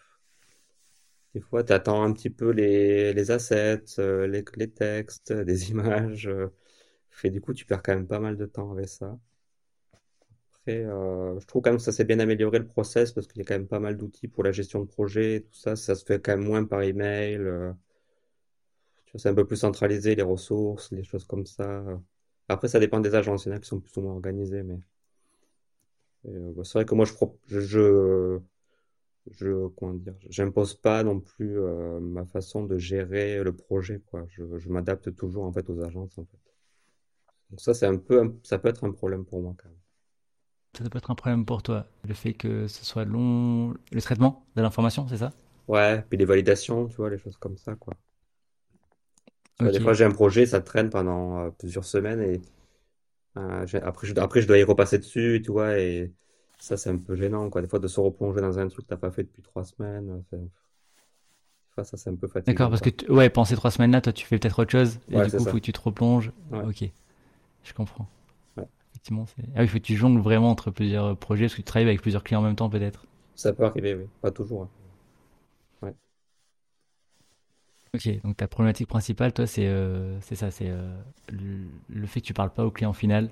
des 1.34 1.42
fois, 1.42 1.64
tu 1.64 1.74
attends 1.74 2.04
un 2.04 2.14
petit 2.14 2.30
peu 2.30 2.50
les, 2.52 3.32
assets, 3.32 3.84
les, 3.98 4.44
les 4.56 4.72
textes, 4.72 5.34
des 5.34 5.70
images. 5.72 6.30
Et 7.24 7.30
du 7.30 7.42
coup, 7.42 7.54
tu 7.54 7.66
perds 7.66 7.82
quand 7.84 7.96
même 7.96 8.08
pas 8.08 8.20
mal 8.20 8.38
de 8.38 8.46
temps 8.46 8.72
avec 8.72 8.88
ça. 8.90 9.18
Après, 10.60 10.84
euh, 10.84 11.40
je 11.40 11.46
trouve 11.46 11.62
quand 11.62 11.70
même 11.72 11.78
que 11.78 11.84
ça 11.84 11.92
s'est 11.92 12.04
bien 12.06 12.20
amélioré 12.20 12.60
le 12.60 12.68
process 12.68 13.12
parce 13.12 13.28
qu'il 13.28 13.40
y 13.40 13.42
a 13.42 13.46
quand 13.46 13.56
même 13.56 13.68
pas 13.68 13.80
mal 13.80 13.98
d'outils 13.98 14.28
pour 14.28 14.44
la 14.44 14.52
gestion 14.52 14.80
de 14.82 14.86
projet, 14.86 15.42
tout 15.42 15.54
ça. 15.58 15.76
Ça 15.76 15.96
se 15.96 16.04
fait 16.06 16.22
quand 16.22 16.38
même 16.38 16.46
moins 16.46 16.66
par 16.66 16.82
email. 16.82 17.38
Euh, 17.38 17.72
c'est 19.16 19.30
un 19.30 19.34
peu 19.34 19.46
plus 19.46 19.58
centralisé, 19.58 20.16
les 20.16 20.24
ressources, 20.24 20.92
les 20.92 21.04
choses 21.04 21.26
comme 21.26 21.46
ça. 21.46 21.84
Après, 22.50 22.68
ça 22.68 22.80
dépend 22.80 23.00
des 23.00 23.16
agences. 23.16 23.46
Il 23.46 23.50
y 23.50 23.52
en 23.54 23.56
a 23.56 23.60
qui 23.60 23.68
sont 23.68 23.80
plus 23.80 23.96
ou 23.98 24.02
moins 24.02 24.14
organisés, 24.14 24.64
mais 24.64 24.80
euh, 26.28 26.52
bah, 26.56 26.64
c'est 26.64 26.80
vrai 26.80 26.86
que 26.86 26.96
moi, 26.96 27.06
je, 27.48 28.40
j'impose 30.30 30.76
pas 30.76 31.04
non 31.04 31.20
plus 31.20 31.58
ma 32.02 32.26
façon 32.26 32.64
de 32.64 32.78
gérer 32.78 33.44
le 33.44 33.54
projet. 33.54 34.02
Je, 34.30 34.70
m'adapte 34.70 35.16
toujours 35.16 35.46
en 35.46 35.52
fait 35.52 35.70
aux 35.70 35.82
agences. 35.82 36.20
Donc 37.50 37.60
ça, 37.60 37.74
c'est 37.74 37.88
un 37.88 37.98
peu, 37.98 38.36
ça 38.44 38.60
peut 38.60 38.68
être 38.70 38.84
un 38.84 38.92
problème 38.92 39.26
pour 39.26 39.42
moi 39.42 39.56
quand 39.58 39.68
même. 39.70 39.80
Ça 40.78 40.88
peut 40.90 40.98
être 41.00 41.10
un 41.10 41.16
problème 41.16 41.44
pour 41.44 41.64
toi, 41.64 41.88
le 42.08 42.14
fait 42.14 42.34
que 42.34 42.68
ce 42.68 42.86
soit 42.86 43.04
long, 43.06 43.74
le 43.92 44.02
traitement 44.02 44.46
de 44.56 44.62
l'information, 44.62 45.08
c'est 45.08 45.18
ça? 45.18 45.32
Ouais, 45.68 46.02
puis 46.10 46.18
les 46.18 46.26
validations, 46.26 46.88
tu 46.88 46.96
vois, 46.96 47.10
les 47.12 47.20
choses 47.20 47.38
comme 47.38 47.56
ça, 47.58 47.76
quoi. 47.76 47.94
Des 49.62 49.80
fois, 49.80 49.94
j'ai 49.94 50.04
un 50.06 50.12
projet, 50.12 50.46
ça 50.46 50.62
traîne 50.62 50.90
pendant 50.90 51.40
euh, 51.48 51.50
plusieurs 51.52 51.86
semaines 51.86 52.22
et 52.22 52.42
euh, 53.38 53.66
après, 53.84 54.08
je, 54.08 54.16
après, 54.20 54.42
je 54.42 54.48
dois 54.48 54.58
y 54.58 54.64
repasser 54.64 54.98
dessus, 55.00 55.42
tu 55.46 55.52
vois, 55.52 55.78
et 55.80 56.14
ça, 56.60 56.78
c'est 56.78 56.90
un 56.90 56.98
peu 56.98 57.16
gênant, 57.16 57.50
quoi. 57.50 57.62
Des 57.62 57.68
fois, 57.68 57.80
de 57.80 57.88
se 57.88 58.00
replonger 58.00 58.42
dans 58.42 58.60
un 58.60 58.68
truc 58.70 58.86
que 58.86 58.90
t'as 58.90 58.98
pas 58.98 59.12
fait 59.12 59.24
depuis 59.24 59.42
trois 59.44 59.64
semaines, 59.66 60.24
ça, 61.84 61.98
c'est 61.98 62.10
un 62.10 62.16
peu 62.16 62.28
fatigant. 62.28 62.48
D'accord, 62.48 62.70
parce 62.70 62.82
que, 62.82 63.12
ouais, 63.12 63.30
pendant 63.30 63.46
ces 63.46 63.56
trois 63.56 63.72
semaines-là, 63.72 64.02
toi, 64.02 64.14
tu 64.14 64.26
fais 64.26 64.38
peut-être 64.40 64.60
autre 64.60 64.72
chose, 64.72 65.00
et 65.12 65.22
du 65.22 65.32
coup, 65.32 65.46
faut 65.46 65.58
que 65.58 65.64
tu 65.64 65.74
te 65.74 65.80
replonges. 65.82 66.32
Ok. 66.64 66.84
Je 67.66 67.74
comprends. 67.74 68.08
effectivement, 68.92 69.26
c'est. 69.26 69.44
Ah 69.56 69.60
oui, 69.60 69.64
il 69.66 69.68
faut 69.68 69.78
que 69.78 69.84
tu 69.84 69.96
jongles 69.96 70.22
vraiment 70.22 70.50
entre 70.52 70.72
plusieurs 70.72 71.18
projets, 71.18 71.46
parce 71.46 71.56
que 71.56 71.62
tu 71.62 71.64
travailles 71.64 71.88
avec 71.88 72.02
plusieurs 72.02 72.24
clients 72.24 72.42
en 72.42 72.44
même 72.44 72.56
temps, 72.56 72.70
peut-être. 72.70 73.06
Ça 73.36 73.54
peut 73.54 73.64
arriver, 73.66 73.94
oui. 73.96 74.08
Pas 74.22 74.32
toujours. 74.32 74.64
hein. 74.64 74.70
Ouais. 75.82 75.96
Ok, 77.94 78.10
donc 78.24 78.36
ta 78.38 78.48
problématique 78.48 78.88
principale, 78.90 79.32
toi, 79.34 79.48
c'est 79.48 79.68
euh, 79.68 80.20
c'est 80.22 80.36
ça, 80.36 80.52
c'est 80.52 80.70
euh, 80.70 80.94
le, 81.30 81.66
le 81.90 82.08
fait 82.08 82.20
que 82.20 82.26
tu 82.26 82.34
parles 82.34 82.52
pas 82.52 82.66
au 82.66 82.72
client 82.72 82.92
final 82.94 83.30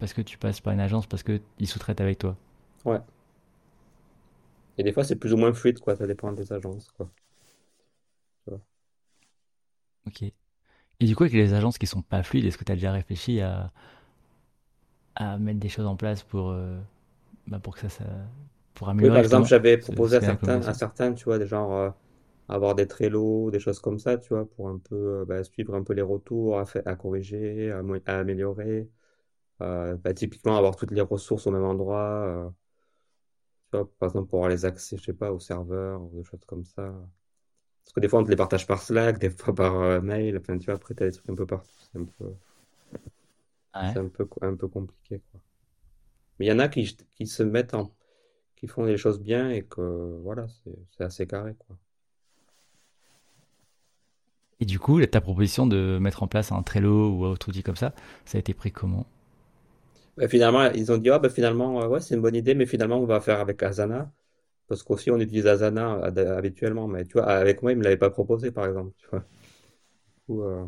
parce 0.00 0.12
que 0.14 0.22
tu 0.22 0.38
passes 0.38 0.60
par 0.60 0.72
une 0.74 0.80
agence, 0.80 1.06
parce 1.06 1.22
que 1.24 1.40
ils 1.60 1.68
sous-traitent 1.68 2.00
avec 2.02 2.18
toi. 2.18 2.36
Ouais. 2.84 3.00
Et 4.78 4.84
des 4.84 4.92
fois, 4.92 5.02
c'est 5.02 5.16
plus 5.16 5.32
ou 5.32 5.36
moins 5.36 5.52
fluide, 5.52 5.80
quoi. 5.80 5.96
Ça 5.96 6.06
dépend 6.06 6.30
des 6.32 6.52
agences, 6.52 6.92
quoi. 6.92 7.10
Ok. 10.06 10.32
Et 11.04 11.06
du 11.06 11.14
coup, 11.14 11.24
avec 11.24 11.34
les 11.34 11.52
agences 11.52 11.76
qui 11.76 11.86
sont 11.86 12.00
pas 12.00 12.22
fluides, 12.22 12.46
est-ce 12.46 12.56
que 12.56 12.64
tu 12.64 12.72
as 12.72 12.76
déjà 12.76 12.90
réfléchi 12.90 13.42
à, 13.42 13.70
à 15.16 15.36
mettre 15.38 15.60
des 15.60 15.68
choses 15.68 15.84
en 15.86 15.96
place 15.96 16.22
pour, 16.22 16.48
euh, 16.50 16.78
bah, 17.46 17.58
pour 17.60 17.74
que 17.74 17.80
ça, 17.82 17.90
ça, 17.90 18.04
pour 18.74 18.88
Oui, 19.00 19.10
par 19.10 19.18
améliorer 19.18 19.22
exemple, 19.22 19.46
j'avais 19.48 19.76
proposé 19.78 20.16
à 20.16 20.20
certains, 20.22 20.62
à 20.62 20.72
certains, 20.74 21.12
tu 21.14 21.24
vois, 21.24 21.38
des 21.38 21.46
genres, 21.46 21.72
euh, 21.72 21.90
avoir 22.48 22.74
des 22.74 22.86
Trello, 22.86 23.50
des 23.50 23.60
choses 23.60 23.80
comme 23.80 23.98
ça, 23.98 24.18
tu 24.18 24.28
vois, 24.30 24.48
pour 24.48 24.68
un 24.68 24.78
peu 24.78 24.94
euh, 25.22 25.24
bah, 25.26 25.44
suivre 25.44 25.74
un 25.74 25.82
peu 25.82 25.94
les 25.94 26.02
retours, 26.02 26.58
à, 26.58 26.96
corriger, 26.96 27.70
à, 27.72 28.18
améliorer. 28.18 28.88
Bah, 29.60 30.14
typiquement, 30.14 30.56
avoir 30.56 30.76
toutes 30.76 30.90
les 30.92 31.00
ressources 31.02 31.46
au 31.46 31.50
même 31.50 31.64
endroit. 31.64 32.52
tu 33.70 33.76
vois, 33.78 33.90
par 33.98 34.08
exemple, 34.08 34.28
pour 34.28 34.38
avoir 34.38 34.50
les 34.50 34.64
accès, 34.64 34.96
je 34.96 35.04
sais 35.04 35.12
pas, 35.12 35.32
au 35.32 35.38
serveur, 35.40 36.02
ou 36.02 36.16
des 36.16 36.24
choses 36.24 36.44
comme 36.46 36.64
ça. 36.64 36.92
Parce 37.84 37.94
que 37.94 38.00
des 38.00 38.08
fois, 38.08 38.20
on 38.20 38.24
te 38.24 38.30
les 38.30 38.36
partage 38.36 38.66
par 38.66 38.82
Slack, 38.82 39.18
des 39.18 39.30
fois 39.30 39.54
par 39.54 39.76
euh, 39.80 40.00
mail. 40.00 40.38
Enfin, 40.38 40.58
tu 40.58 40.66
vois, 40.66 40.74
après, 40.74 40.94
t'as 40.94 41.06
des 41.06 41.12
trucs 41.12 41.30
un 41.30 41.34
peu 41.34 41.46
partout. 41.46 41.70
C'est 41.80 41.98
un 41.98 42.04
peu, 42.04 42.34
c'est 43.84 43.98
un 43.98 44.08
peu, 44.08 44.28
un 44.42 44.56
peu 44.56 44.66
compliqué, 44.68 45.20
quoi. 45.30 45.40
Mais 46.38 46.46
il 46.46 46.48
y 46.48 46.52
en 46.52 46.58
a 46.60 46.68
qui, 46.68 46.96
qui 47.16 47.26
se 47.26 47.42
mettent 47.42 47.74
en, 47.74 47.94
qui 48.56 48.68
font 48.68 48.84
les 48.84 48.96
choses 48.98 49.20
bien 49.20 49.50
et 49.50 49.64
que, 49.64 50.20
voilà, 50.22 50.48
c'est 50.48 50.76
c'est 50.90 51.04
assez 51.04 51.26
carré, 51.26 51.54
quoi. 51.56 51.78
Et 54.58 54.64
du 54.66 54.80
coup, 54.80 55.00
ta 55.06 55.20
proposition 55.20 55.64
de 55.66 55.98
mettre 56.00 56.24
en 56.24 56.26
place 56.26 56.50
un 56.50 56.60
Trello 56.64 57.10
ou 57.10 57.24
autre 57.24 57.48
outil 57.50 57.62
comme 57.62 57.76
ça, 57.76 57.94
ça 58.24 58.36
a 58.36 58.40
été 58.40 58.52
pris 58.52 58.72
comment? 58.72 59.06
Bah, 60.16 60.28
finalement, 60.28 60.70
ils 60.72 60.90
ont 60.92 60.98
dit, 60.98 61.10
ah, 61.10 61.18
bah, 61.18 61.28
finalement, 61.28 61.82
euh, 61.82 61.88
ouais, 61.88 62.00
c'est 62.00 62.14
une 62.14 62.20
bonne 62.22 62.34
idée, 62.36 62.54
mais 62.54 62.66
finalement, 62.66 62.98
on 62.98 63.06
va 63.06 63.20
faire 63.20 63.40
avec 63.40 63.62
Asana. 63.62 64.12
Parce 64.68 64.82
qu'aussi, 64.82 65.10
on 65.10 65.18
utilise 65.20 65.46
Asana 65.46 65.94
habituellement. 66.04 66.88
Mais 66.88 67.04
tu 67.04 67.14
vois, 67.14 67.26
avec 67.26 67.62
moi, 67.62 67.72
ils 67.72 67.78
me 67.78 67.84
l'avaient 67.84 67.96
pas 67.98 68.10
proposé, 68.10 68.50
par 68.52 68.66
exemple. 68.66 68.92
Tu 68.98 69.06
vois. 69.10 69.24
Euh, 70.30 70.66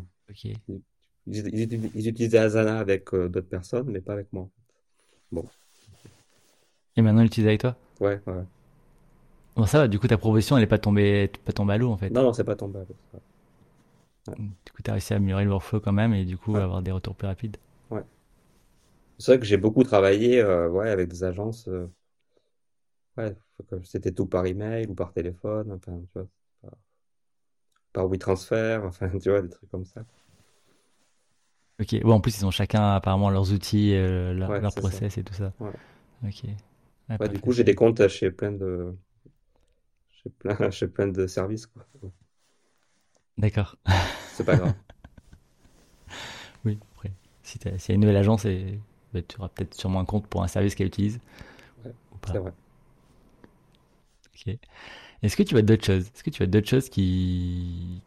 ils, 1.27 1.47
ils- 1.47 1.73
ils- 1.73 1.91
ils 1.95 2.07
utilisaient 2.07 2.39
Asana 2.39 2.79
avec 2.79 3.13
euh, 3.13 3.29
d'autres 3.29 3.49
personnes, 3.49 3.89
mais 3.91 4.01
pas 4.01 4.13
avec 4.13 4.31
moi. 4.33 4.49
Bon, 5.31 5.49
Et 6.97 7.01
maintenant, 7.01 7.21
ils 7.21 7.25
l'utilisent 7.25 7.47
avec 7.47 7.61
toi? 7.61 7.77
ouais, 7.99 8.21
ouais. 8.27 8.43
Bon, 9.57 9.65
ça 9.65 9.79
va, 9.79 9.87
du 9.89 9.99
coup, 9.99 10.07
ta 10.07 10.17
proposition, 10.17 10.55
elle 10.57 10.63
est 10.63 10.67
pas 10.67 10.77
tombée, 10.77 11.29
pas 11.45 11.51
tombée 11.53 11.73
à 11.73 11.77
l'eau, 11.77 11.91
en 11.91 11.97
Non, 12.09 12.21
fait. 12.21 12.23
non, 12.23 12.33
c'est 12.33 12.43
pas 12.43 12.55
tombé. 12.57 12.79
ça. 13.11 13.19
Ouais, 14.27 14.37
Du 14.65 14.71
coup, 14.71 14.81
tu 14.83 14.89
as 14.89 14.93
réussi 14.93 15.13
à 15.13 15.17
améliorer 15.17 15.43
le 15.43 15.51
workflow 15.51 15.79
quand 15.79 15.91
même 15.91 16.13
et 16.13 16.23
du 16.25 16.37
coup, 16.37 16.57
ouais, 16.57 16.61
avoir 16.61 16.81
des 16.81 16.91
retours 16.91 17.15
plus 17.15 17.27
rapides. 17.27 17.57
ouais. 17.89 18.03
C'est 19.19 19.31
vrai 19.31 19.39
que 19.39 19.45
j'ai 19.45 19.57
beaucoup 19.57 19.83
travaillé, 19.83 20.39
euh, 20.41 20.69
ouais, 20.69 20.89
avec 20.89 21.07
des 21.09 21.23
agences. 21.23 21.67
euh, 21.67 21.87
ouais, 23.17 23.35
c'était 23.83 24.11
tout 24.13 24.25
par 24.27 24.45
email 24.45 24.87
ou 24.87 24.95
par 24.95 25.13
téléphone, 25.13 25.71
enfin, 25.73 25.99
tu 26.01 26.19
vois, 26.19 26.27
par, 26.61 26.71
par 27.91 28.07
WeTransfer, 28.07 28.79
enfin, 28.85 29.09
tu 29.19 29.29
vois, 29.29 29.41
des 29.41 29.49
trucs 29.49 29.69
comme 29.69 29.85
ça. 29.85 30.05
Ok. 31.79 31.91
Ouais, 31.93 32.11
en 32.11 32.19
plus, 32.19 32.37
ils 32.39 32.45
ont 32.45 32.51
chacun 32.51 32.95
apparemment 32.95 33.29
leurs 33.29 33.51
outils, 33.53 33.93
euh, 33.93 34.33
leur, 34.33 34.49
Ouais, 34.51 34.61
leur 34.61 34.71
c'est 34.71 34.81
ça. 34.81 34.97
process 34.97 35.17
et 35.17 35.23
tout 35.23 35.33
ça. 35.33 35.53
Ouais. 35.59 35.71
Ok. 36.25 36.43
Ouais, 37.19 37.29
du 37.29 37.39
coup, 37.39 37.51
j'ai 37.51 37.63
des 37.63 37.75
comptes 37.75 38.07
chez 38.07 38.31
plein 38.31 38.51
de, 38.51 38.95
chez 40.09 40.29
plein, 40.29 40.69
chez 40.71 40.87
plein 40.89 41.07
de 41.07 41.27
services, 41.27 41.65
quoi. 41.65 41.87
D'accord. 43.37 43.77
C'est 44.31 44.43
pas 44.45 44.55
grave. 44.55 44.73
Oui, 46.65 46.77
après, 46.95 47.11
si 47.43 47.59
tu 47.59 47.69
s'il 47.77 47.89
y 47.89 47.91
a 47.93 47.95
une 47.95 48.01
nouvelle 48.01 48.17
agence, 48.17 48.45
et, 48.45 48.79
bah, 49.13 49.21
tu 49.21 49.37
auras 49.37 49.49
peut-être 49.49 49.73
sûrement 49.75 49.99
un 49.99 50.05
compte 50.05 50.27
pour 50.27 50.43
un 50.43 50.47
service 50.47 50.75
qu'elle 50.75 50.87
utilise 50.87 51.19
Ouais, 51.83 51.95
c'est 52.31 52.37
vrai. 52.39 52.53
Est-ce 55.23 55.35
que 55.37 55.43
tu 55.43 55.53
vois 55.55 55.61
d'autres 55.63 55.85
choses? 55.85 56.07
Est-ce 56.07 56.23
que 56.23 56.29
tu 56.29 56.39
vois 56.39 56.47
d'autres 56.47 56.69
choses 56.69 56.89
qui 56.89 58.01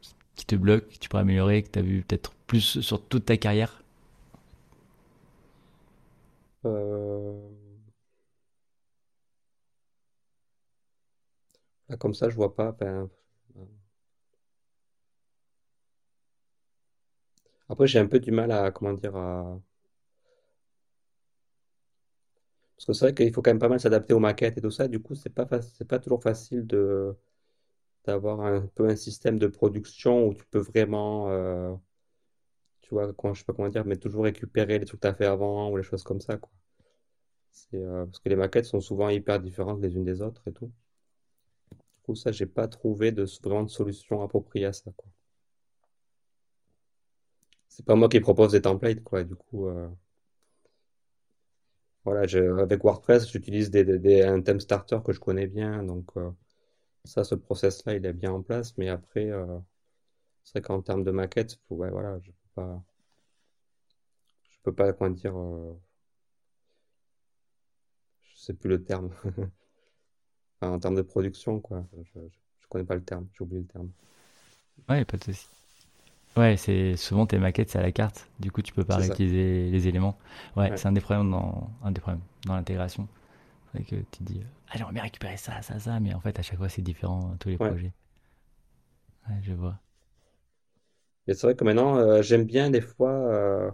te 0.47 0.57
bloquent, 0.57 0.87
que 0.93 0.99
tu 0.99 1.09
pourrais 1.09 1.23
améliorer, 1.23 1.63
que 1.63 1.71
tu 1.71 1.79
as 1.79 1.83
vu 1.83 2.03
peut-être 2.03 2.33
plus 2.47 2.81
sur 2.81 3.03
toute 3.07 3.27
ta 3.27 3.37
carrière? 3.37 3.83
Euh, 6.65 7.51
là, 11.91 11.97
comme 11.99 12.15
ça, 12.15 12.31
je 12.31 12.37
vois 12.37 12.55
pas. 12.55 12.73
ben, 12.73 13.11
euh, 13.57 13.65
après, 17.71 17.87
j'ai 17.87 17.99
un 17.99 18.07
peu 18.07 18.21
du 18.21 18.33
mal 18.33 18.51
à, 18.53 18.71
comment 18.71 18.93
dire, 18.93 19.17
à... 19.17 19.59
Parce 22.81 22.87
que 22.87 22.93
c'est 22.95 23.05
vrai 23.07 23.15
qu'il 23.15 23.33
faut 23.33 23.43
quand 23.43 23.51
même 23.51 23.59
pas 23.59 23.69
mal 23.69 23.79
s'adapter 23.79 24.15
aux 24.15 24.21
maquettes 24.21 24.57
et 24.57 24.63
tout 24.63 24.71
ça. 24.71 24.89
Du 24.89 25.01
coup, 25.01 25.15
c'est 25.15 25.29
pas 25.31 25.45
pas 25.47 25.99
toujours 25.99 26.23
facile 26.23 26.67
de 26.67 27.15
d'avoir 28.05 28.41
un 28.43 28.63
peu 28.75 28.89
un 28.89 28.97
système 28.97 29.39
de 29.39 29.47
production 29.49 30.27
où 30.29 30.35
tu 30.35 30.45
peux 30.47 30.61
vraiment, 30.61 31.31
euh, 31.31 31.75
tu 32.83 32.91
vois, 32.95 33.13
comment, 33.15 33.33
je 33.35 33.41
sais 33.41 33.45
pas 33.47 33.55
comment 33.55 33.69
dire, 33.71 33.85
mais 33.87 33.97
toujours 33.97 34.25
récupérer 34.25 34.79
les 34.79 34.85
trucs 34.85 35.01
que 35.01 35.07
tu 35.07 35.11
as 35.11 35.15
fait 35.15 35.25
avant 35.27 35.71
ou 35.71 35.77
les 35.79 35.83
choses 35.83 36.03
comme 36.03 36.21
ça, 36.21 36.39
euh, 37.75 38.05
parce 38.07 38.19
que 38.19 38.29
les 38.29 38.35
maquettes 38.37 38.65
sont 38.67 38.81
souvent 38.81 39.09
hyper 39.09 39.39
différentes 39.41 39.81
les 39.81 39.95
unes 39.95 40.05
des 40.05 40.21
autres 40.23 40.43
et 40.49 40.53
tout. 40.53 40.73
Du 41.71 42.03
coup, 42.03 42.15
ça, 42.15 42.33
j'ai 42.33 42.47
pas 42.47 42.69
trouvé 42.69 43.13
de 43.13 43.25
vraiment 43.43 43.63
de 43.63 43.71
solution 43.71 44.23
appropriée 44.23 44.67
à 44.67 44.73
ça. 44.73 44.91
C'est 47.69 47.87
pas 47.87 47.95
moi 47.95 48.09
qui 48.11 48.21
propose 48.21 48.53
des 48.53 48.61
templates, 48.61 49.03
quoi. 49.03 49.25
Du 49.25 49.35
coup, 49.35 49.67
euh, 49.69 49.89
voilà, 52.05 52.23
avec 52.63 52.83
WordPress, 52.85 53.31
j'utilise 53.31 53.71
un 53.75 54.41
theme 54.43 54.61
starter 54.61 54.99
que 55.05 55.13
je 55.13 55.21
connais 55.21 55.47
bien, 55.47 55.83
donc 55.83 56.07
euh, 56.17 56.31
ça, 57.05 57.25
ce 57.25 57.35
process-là, 57.35 57.95
il 57.97 58.07
est 58.07 58.13
bien 58.13 58.33
en 58.33 58.43
place. 58.43 58.77
Mais 58.79 58.89
après, 58.89 59.31
euh, 59.31 59.59
c'est 60.45 60.61
vrai 60.61 60.63
qu'en 60.63 60.83
termes 60.83 61.05
de 61.05 61.11
maquette, 61.13 61.61
voilà, 61.71 62.19
je 62.21 62.31
peux 62.33 62.49
pas, 62.55 62.83
je 64.51 64.59
peux 64.63 64.75
pas, 64.75 64.93
dire, 65.11 65.37
euh, 65.39 65.75
je 68.23 68.41
sais 68.41 68.55
plus 68.55 68.69
le 68.71 68.83
terme. 68.83 69.11
En 70.63 70.79
termes 70.79 70.95
de 70.95 71.03
production, 71.03 71.61
quoi. 71.61 71.87
Je, 72.15 72.21
je 72.61 72.69
connais 72.69 72.85
pas 72.85 72.95
le 72.95 73.05
terme, 73.05 73.29
j'ai 73.33 73.43
oublié 73.45 73.61
le 73.61 73.67
terme. 73.67 73.91
Ouais, 74.89 75.05
pas 75.05 75.17
de 75.17 75.25
souci. 75.25 75.47
Ouais, 76.37 76.57
c'est 76.57 76.97
souvent 76.97 77.27
tes 77.27 77.39
maquettes, 77.39 77.71
c'est 77.71 77.79
à 77.79 77.83
la 77.83 77.93
carte. 77.93 78.29
Du 78.39 78.51
coup, 78.53 78.63
tu 78.63 78.73
peux 78.73 78.85
pas 78.85 78.97
réutiliser 78.97 79.69
les 79.71 79.89
éléments. 79.89 80.17
Ouais, 80.57 80.71
Ouais, 80.71 80.77
c'est 80.77 80.87
un 80.89 80.93
des 80.93 81.01
problèmes 81.01 81.31
dans, 81.31 81.71
un 81.83 81.91
des 81.91 82.01
problèmes 82.01 82.23
dans 82.47 82.55
l'intégration. 82.55 83.09
C'est 83.75 83.85
que 83.85 83.97
tu 83.97 84.05
te 84.19 84.25
dis, 84.25 84.43
ah, 84.71 84.75
j'aimerais 84.77 84.93
bien 84.95 85.03
récupérer 85.05 85.37
ça, 85.37 85.63
ça, 85.63 85.79
ça, 85.81 86.01
mais 86.01 86.15
en 86.15 86.21
fait, 86.21 86.39
à 86.39 86.43
chaque 86.43 86.59
fois, 86.59 86.69
c'est 86.69 86.83
différent, 86.83 87.37
tous 87.41 87.51
les 87.51 87.59
ouais. 87.61 87.69
projets. 87.69 87.93
Ouais, 89.29 89.41
je 89.43 89.53
vois. 89.55 89.79
Et 91.27 91.33
c'est 91.35 91.47
vrai 91.47 91.55
que 91.57 91.65
maintenant, 91.65 91.97
euh, 91.97 92.21
j'aime 92.21 92.45
bien 92.45 92.69
des 92.71 92.83
fois, 92.83 93.11
euh, 93.13 93.71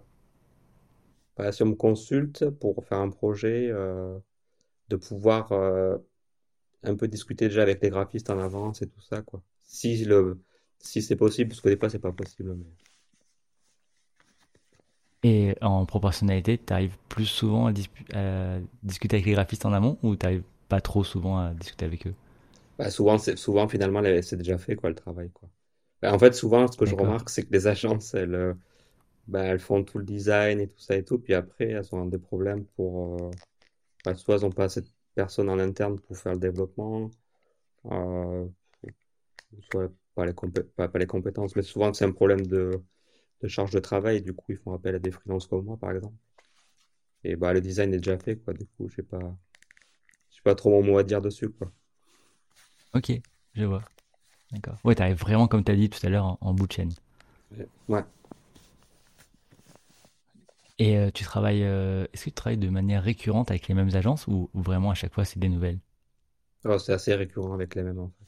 bah, 1.37 1.53
si 1.53 1.63
on 1.63 1.67
me 1.67 1.75
consulte 1.75 2.49
pour 2.51 2.85
faire 2.85 2.99
un 2.99 3.11
projet, 3.11 3.69
euh, 3.71 4.19
de 4.89 4.97
pouvoir 4.97 5.53
euh, 5.53 5.99
un 6.85 6.97
peu 6.97 7.09
discuter 7.09 7.49
déjà 7.49 7.63
avec 7.63 7.83
les 7.83 7.91
graphistes 7.91 8.31
en 8.31 8.39
avance 8.41 8.83
et 8.83 8.89
tout 8.89 9.01
ça, 9.03 9.23
quoi. 9.23 9.43
Si 9.65 10.05
le, 10.07 10.41
si 10.79 11.03
c'est 11.03 11.17
possible, 11.17 11.51
parce 11.51 11.61
que 11.61 11.69
des 11.69 11.77
fois, 11.77 11.91
c'est 11.91 11.99
pas 11.99 12.13
possible, 12.13 12.55
mais... 12.55 12.67
Et 15.23 15.57
en 15.61 15.85
proportionnalité, 15.87 16.57
tu 16.57 16.73
arrives 16.73 16.97
plus 17.09 17.27
souvent 17.27 17.67
à, 17.67 17.73
discuter 17.73 19.17
avec 19.17 19.27
les 19.27 19.33
graphistes 19.33 19.67
en 19.67 19.73
amont 19.73 19.99
ou 20.03 20.15
tu 20.15 20.45
pas 20.69 20.81
trop 20.81 21.03
souvent 21.03 21.39
à 21.39 21.53
discuter 21.53 21.85
avec 21.85 22.07
eux? 22.07 22.15
Bah, 22.79 22.91
souvent, 22.91 23.19
souvent, 23.19 23.67
finalement, 23.67 24.03
c'est 24.23 24.37
déjà 24.37 24.59
fait, 24.59 24.77
quoi, 24.77 24.91
le 24.91 24.95
travail, 24.95 25.31
quoi. 25.31 25.49
Bah, 26.03 26.13
en 26.13 26.19
fait, 26.19 26.35
souvent, 26.35 26.71
ce 26.71 26.77
que 26.77 26.87
je 26.87 26.95
remarque, 26.95 27.31
c'est 27.31 27.43
que 27.43 27.53
les 27.53 27.67
agences, 27.67 28.15
elles, 28.15 28.35
euh, 28.35 28.55
bah, 29.27 29.45
elles 29.45 29.59
font 29.59 29.83
tout 29.83 29.99
le 29.99 30.05
design 30.05 30.61
et 30.61 30.69
tout 30.69 30.79
ça 30.79 30.97
et 30.97 31.05
tout, 31.05 31.19
puis 31.19 31.35
après, 31.35 31.71
elles 31.71 31.95
ont 31.95 32.07
des 32.07 32.19
problèmes 32.19 32.65
pour... 32.77 33.17
euh, 33.17 33.31
bah, 34.05 34.15
soit 34.15 34.37
elles 34.37 34.43
n'ont 34.43 34.53
pas 34.53 34.65
assez 34.65 34.83
de 34.83 34.89
personnes 35.15 35.49
en 35.49 35.59
interne 35.59 35.99
pour 35.99 36.17
faire 36.17 36.35
le 36.35 36.39
développement, 36.39 37.11
euh, 37.91 38.47
soit 39.71 39.91
pas 40.17 40.27
les 40.27 40.35
compé- 40.35 40.65
pas, 40.65 40.89
pas 40.89 41.01
les 41.01 41.07
compétences, 41.09 41.57
mais 41.57 41.63
souvent, 41.63 41.95
c'est 41.95 42.07
un 42.07 42.13
problème 42.13 42.47
de, 42.47 42.83
de 43.43 43.49
charge 43.49 43.73
de 43.73 43.81
travail, 43.81 44.23
du 44.23 44.35
coup, 44.35 44.53
ils 44.53 44.59
font 44.59 44.75
appel 44.75 44.95
à 44.97 45.01
des 45.01 45.13
freelances 45.13 45.47
comme 45.49 45.65
moi, 45.67 45.79
par 45.79 45.93
exemple. 45.93 46.17
Et 47.25 47.37
bah, 47.37 47.53
le 47.53 47.61
design 47.61 47.93
est 47.93 47.99
déjà 47.99 48.19
fait, 48.19 48.37
quoi, 48.39 48.55
du 48.55 48.65
coup, 48.65 48.89
j'ai 48.89 49.03
pas, 49.03 49.37
j'ai 50.31 50.41
pas 50.45 50.55
trop 50.55 50.71
mon 50.71 50.85
mot 50.85 50.99
à 50.99 51.03
dire 51.03 51.21
dessus, 51.21 51.51
quoi. 51.51 51.73
Ok, 52.95 53.13
je 53.55 53.65
vois. 53.65 53.83
D'accord. 54.53 54.79
Ouais, 54.85 54.95
tu 54.95 55.03
arrives 55.03 55.19
vraiment, 55.19 55.49
comme 55.49 55.65
tu 55.65 55.73
as 55.73 55.77
dit 55.77 55.91
tout 55.91 56.05
à 56.07 56.11
l'heure, 56.11 56.27
en, 56.27 56.39
en 56.41 56.55
bout 56.55 56.67
de 56.67 56.73
chaîne. 56.73 56.93
Ouais. 57.89 58.05
Et 60.79 60.97
euh, 60.97 61.11
tu 61.11 61.23
travailles, 61.25 61.65
euh, 61.65 62.07
est-ce 62.15 62.25
que 62.25 62.31
tu 62.31 62.35
travailles 62.35 62.57
de 62.59 62.69
manière 62.71 63.03
récurrente 63.03 63.51
avec 63.51 63.69
les 63.69 63.75
mêmes 63.75 63.95
agences 63.95 64.27
ou, 64.27 64.51
ou 64.55 64.63
vraiment 64.63 64.91
à 64.91 64.95
chaque 64.95 65.13
fois 65.15 65.25
c'est 65.27 65.39
des 65.39 65.49
nouvelles? 65.51 65.81
Alors, 66.67 66.83
c'est 66.83 66.93
assez 66.93 67.15
récurrent 67.15 67.55
avec 67.55 67.75
les 67.75 67.83
mêmes 67.83 67.99
en 67.99 68.11
fait. 68.11 68.26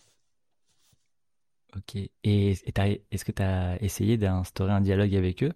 Ok. 1.76 1.96
Et, 1.96 2.10
et 2.24 2.72
t'as- 2.72 2.88
est-ce 3.10 3.24
que 3.24 3.32
tu 3.32 3.42
as 3.42 3.80
essayé 3.82 4.16
d'instaurer 4.16 4.72
un 4.72 4.80
dialogue 4.80 5.14
avec 5.14 5.42
eux 5.42 5.52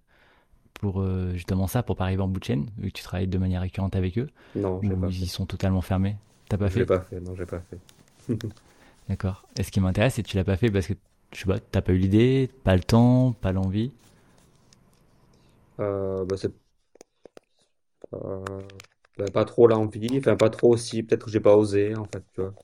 pour 0.75 1.01
euh, 1.01 1.33
justement 1.35 1.67
ça, 1.67 1.83
pour 1.83 1.95
pas 1.97 2.05
arriver 2.05 2.23
en 2.23 2.29
bout 2.29 2.39
de 2.41 2.45
chaîne, 2.45 2.69
vu 2.77 2.89
que 2.91 2.97
tu 2.99 3.03
travailles 3.03 3.27
de 3.27 3.37
manière 3.37 3.61
récurrente 3.61 3.95
avec 3.95 4.17
eux, 4.19 4.29
Non, 4.55 4.83
ou 4.83 4.87
pas 4.99 5.11
ils 5.11 5.23
y 5.23 5.27
fait. 5.27 5.29
sont 5.29 5.45
totalement 5.47 5.81
fermés? 5.81 6.17
T'as 6.49 6.57
pas 6.57 6.69
Je 6.69 6.77
l'ai 6.77 6.85
fait? 6.85 6.87
pas 6.87 6.99
fait, 7.01 7.21
non, 7.21 7.35
j'ai 7.35 7.45
pas 7.45 7.61
fait. 7.61 7.79
D'accord. 9.09 9.45
Et 9.57 9.63
ce 9.63 9.71
qui 9.71 9.79
m'intéresse, 9.79 10.15
c'est 10.15 10.23
que 10.23 10.27
tu 10.29 10.37
l'as 10.37 10.43
pas 10.43 10.57
fait 10.57 10.71
parce 10.71 10.87
que, 10.87 10.93
je 11.33 11.39
sais 11.39 11.45
pas, 11.45 11.59
t'as 11.59 11.81
pas 11.81 11.93
eu 11.93 11.97
l'idée, 11.97 12.49
pas 12.63 12.75
le 12.75 12.83
temps, 12.83 13.33
pas 13.33 13.51
l'envie? 13.51 13.91
Euh, 15.79 16.25
bah, 16.25 16.37
c'est 16.37 16.53
euh, 18.13 18.67
bah, 19.17 19.29
pas 19.31 19.45
trop 19.45 19.67
l'envie, 19.67 20.17
enfin 20.19 20.35
pas 20.37 20.49
trop 20.49 20.69
aussi, 20.73 21.03
peut-être 21.03 21.25
que 21.25 21.31
j'ai 21.31 21.39
pas 21.39 21.55
osé 21.57 21.95
en 21.95 22.05
fait, 22.05 22.23
tu 22.33 22.41
vois. 22.41 22.55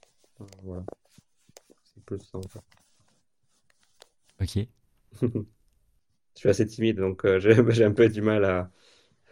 Euh, 0.41 0.45
voilà, 0.63 0.85
c'est 1.83 2.03
plus 2.05 2.19
ça 2.21 2.37
en 2.37 2.47
fait. 2.47 2.61
Ok, 4.39 4.67
Je 6.35 6.39
suis 6.41 6.49
assez 6.49 6.67
timide, 6.67 6.97
donc 6.97 7.25
euh, 7.25 7.39
j'ai 7.71 7.83
un 7.85 7.91
peu 7.93 8.09
du 8.09 8.21
mal 8.21 8.45
à, 8.45 8.71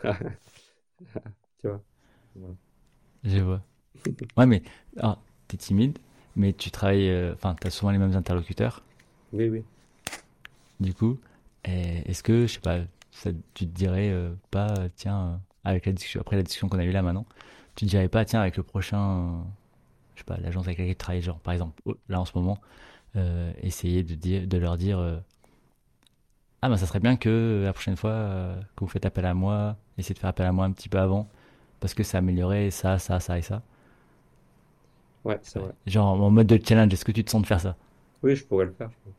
tu 1.60 1.68
vois. 1.68 1.84
Voilà. 2.36 2.56
je 3.24 3.40
vois. 3.40 3.62
Ouais, 4.38 4.46
mais 4.46 4.64
alors, 4.98 5.22
t'es 5.48 5.58
timide, 5.58 6.00
mais 6.36 6.54
tu 6.54 6.72
travailles, 6.72 7.10
euh, 7.10 7.34
enfin, 7.36 7.56
t'as 7.60 7.70
souvent 7.72 7.92
les 7.92 7.98
mêmes 7.98 8.16
interlocuteurs. 8.16 8.84
Oui, 9.32 9.50
oui. 9.50 9.66
Du 10.80 10.94
coup, 10.94 11.20
eh, 11.66 12.10
est-ce 12.10 12.24
que, 12.24 12.46
je 12.48 12.54
sais 12.54 12.60
pas, 12.60 12.80
ça, 13.12 13.32
tu 13.54 13.66
te 13.68 13.74
dirais 13.76 14.10
euh, 14.12 14.32
pas, 14.52 14.74
tiens, 14.96 15.42
avec 15.64 15.86
la 15.86 15.92
discussion, 15.92 16.22
après 16.22 16.36
la 16.36 16.44
discussion 16.44 16.70
qu'on 16.70 16.80
a 16.80 16.84
eue 16.86 16.92
là 16.92 17.02
maintenant, 17.02 17.26
tu 17.76 17.86
te 17.86 17.90
dirais 17.90 18.10
pas, 18.10 18.26
tiens, 18.26 18.42
avec 18.42 18.58
le 18.58 18.64
prochain, 18.64 19.44
je 20.16 20.22
sais 20.22 20.26
pas, 20.26 20.38
l'agence 20.40 20.66
avec 20.68 20.80
laquelle 20.80 20.96
tu 20.96 20.98
travailles, 21.00 21.22
genre, 21.24 21.40
par 21.40 21.54
exemple, 21.54 21.82
là 22.10 22.22
en 22.22 22.26
ce 22.26 22.34
moment, 22.36 22.60
essayer 23.62 24.04
de 24.04 24.16
dire, 24.16 24.48
de 24.48 24.58
leur 24.58 24.78
dire, 24.78 25.00
euh, 25.00 25.18
ah, 26.62 26.70
bah, 26.70 26.78
ça 26.78 26.86
serait 26.88 27.00
bien 27.00 27.16
que 27.18 27.30
euh, 27.30 27.64
la 27.64 27.74
prochaine 27.74 27.96
fois 27.98 28.12
euh, 28.12 28.56
que 28.76 28.82
vous 28.84 28.88
faites 28.88 29.06
appel 29.06 29.26
à 29.26 29.34
moi, 29.34 29.78
essayez 29.98 30.14
de 30.16 30.20
faire 30.20 30.30
appel 30.30 30.46
à 30.46 30.52
moi 30.52 30.66
un 30.66 30.72
petit 30.72 30.90
peu 30.90 31.00
avant, 31.00 31.28
parce 31.80 31.94
que 31.94 32.04
ça 32.04 32.20
améliorerait 32.20 32.72
ça, 32.72 33.00
ça, 33.00 33.20
ça 33.20 33.38
et 33.38 33.42
ça. 33.42 33.62
Ouais, 35.24 35.40
c'est 35.44 35.60
vrai. 35.60 35.74
Genre, 35.88 36.06
en 36.22 36.30
mode 36.30 36.46
de 36.48 36.60
challenge, 36.64 36.94
est-ce 36.94 37.04
que 37.06 37.12
tu 37.12 37.24
te 37.24 37.32
sens 37.32 37.42
de 37.42 37.48
faire 37.48 37.60
ça? 37.62 37.76
Oui, 38.22 38.36
je 38.36 38.46
pourrais 38.46 38.66
le 38.66 38.74
faire, 38.74 38.92
je 38.92 38.98
pense. 39.04 39.16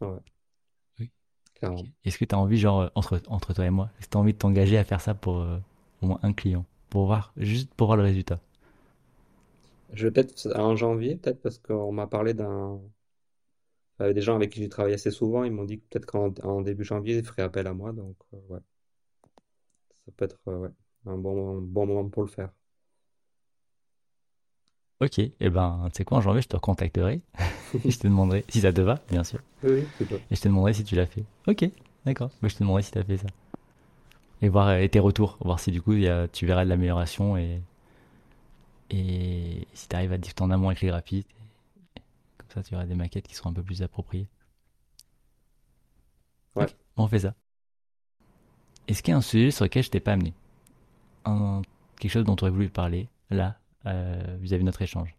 Ouais, 0.00 0.20
Oui. 0.98 1.10
Est-ce 2.04 2.18
que 2.18 2.24
tu 2.24 2.34
as 2.34 2.38
envie, 2.38 2.58
genre, 2.58 2.80
euh, 2.82 2.88
entre, 2.94 3.20
entre 3.28 3.52
toi 3.54 3.66
et 3.66 3.70
moi, 3.70 3.90
est-ce 3.98 4.06
que 4.06 4.12
tu 4.12 4.16
as 4.18 4.20
envie 4.20 4.32
de 4.32 4.38
t'engager 4.38 4.78
à 4.78 4.84
faire 4.84 5.00
ça 5.00 5.14
pour 5.14 5.38
euh, 5.38 5.58
au 6.02 6.06
moins 6.06 6.18
un 6.22 6.32
client? 6.32 6.64
Pour 6.90 7.06
voir, 7.06 7.32
juste 7.36 7.72
pour 7.74 7.86
voir 7.88 7.96
le 7.96 8.02
résultat. 8.04 8.40
Je 9.92 10.06
vais 10.06 10.12
peut-être 10.12 10.48
en 10.56 10.76
janvier, 10.76 11.16
peut-être 11.16 11.42
parce 11.42 11.58
qu'on 11.58 11.92
m'a 11.92 12.06
parlé 12.06 12.34
d'un, 12.34 12.80
des 14.00 14.22
gens 14.22 14.36
avec 14.36 14.50
qui 14.50 14.60
j'ai 14.60 14.68
travaillé 14.68 14.94
assez 14.94 15.10
souvent, 15.10 15.44
ils 15.44 15.52
m'ont 15.52 15.64
dit 15.64 15.78
que 15.78 15.84
peut-être 15.90 16.06
qu'en 16.06 16.32
en 16.42 16.60
début 16.62 16.84
janvier, 16.84 17.18
ils 17.18 17.24
feraient 17.24 17.42
appel 17.42 17.66
à 17.66 17.74
moi, 17.74 17.92
donc 17.92 18.16
euh, 18.34 18.38
ouais, 18.48 18.60
ça 20.06 20.12
peut 20.16 20.24
être 20.24 20.38
euh, 20.48 20.58
ouais, 20.58 20.70
un 21.06 21.16
bon, 21.16 21.58
un 21.58 21.60
bon 21.60 21.86
moment 21.86 22.08
pour 22.08 22.22
le 22.22 22.28
faire. 22.28 22.50
Ok, 25.00 25.18
et 25.18 25.50
ben, 25.50 25.88
tu 25.92 25.98
sais 25.98 26.04
quoi, 26.04 26.18
en 26.18 26.20
janvier, 26.20 26.42
je 26.42 26.48
te 26.48 26.56
recontacterai. 26.56 27.22
Je 27.84 27.96
te 27.96 28.08
demanderai, 28.08 28.44
si 28.48 28.60
ça 28.62 28.72
te 28.72 28.80
va, 28.80 28.98
bien 29.08 29.22
sûr. 29.22 29.38
Oui, 29.62 29.84
c'est. 29.96 30.12
Et 30.12 30.34
je 30.34 30.40
te 30.40 30.48
demanderai 30.48 30.74
si 30.74 30.82
tu 30.82 30.96
l'as 30.96 31.06
fait. 31.06 31.22
Ok, 31.46 31.64
d'accord. 32.04 32.30
Mais 32.42 32.48
je 32.48 32.56
te 32.56 32.60
demanderai 32.64 32.82
si 32.82 32.90
tu 32.90 32.98
as 32.98 33.04
fait 33.04 33.18
ça. 33.18 33.28
Et 34.42 34.48
voir 34.48 34.66
euh, 34.68 34.78
et 34.78 34.88
tes 34.88 34.98
retours. 34.98 35.38
Voir 35.40 35.60
si 35.60 35.70
du 35.70 35.80
coup, 35.80 35.92
il 35.92 36.00
y 36.00 36.08
a, 36.08 36.26
tu 36.26 36.46
verras 36.46 36.64
de 36.64 36.68
l'amélioration 36.68 37.36
et, 37.36 37.60
et 38.90 39.66
si 39.74 39.88
tu 39.88 39.96
arrives 39.96 40.12
à 40.12 40.18
discuter 40.18 40.42
en 40.42 40.50
amont 40.50 40.68
avec 40.68 40.80
les 40.82 40.88
graphistes. 40.88 41.28
Comme 42.38 42.50
ça, 42.50 42.62
tu 42.64 42.74
auras 42.74 42.86
des 42.86 42.96
maquettes 42.96 43.28
qui 43.28 43.34
seront 43.36 43.50
un 43.50 43.54
peu 43.54 43.62
plus 43.62 43.82
appropriées. 43.82 44.28
Ouais. 46.54 46.66
On 46.96 47.08
fait 47.08 47.20
ça. 47.20 47.34
Est-ce 48.88 49.02
qu'il 49.02 49.12
y 49.12 49.14
a 49.14 49.18
un 49.18 49.22
sujet 49.22 49.50
sur 49.50 49.64
lequel 49.64 49.82
je 49.82 49.90
t'ai 49.90 50.00
pas 50.00 50.12
amené? 50.12 50.34
Un, 51.24 51.62
quelque 52.00 52.12
chose 52.12 52.24
dont 52.24 52.36
tu 52.36 52.44
aurais 52.44 52.52
voulu 52.52 52.70
parler, 52.70 53.08
là, 53.30 53.58
euh, 53.86 54.36
vis-à-vis 54.40 54.62
de 54.64 54.66
notre 54.66 54.82
échange? 54.82 55.14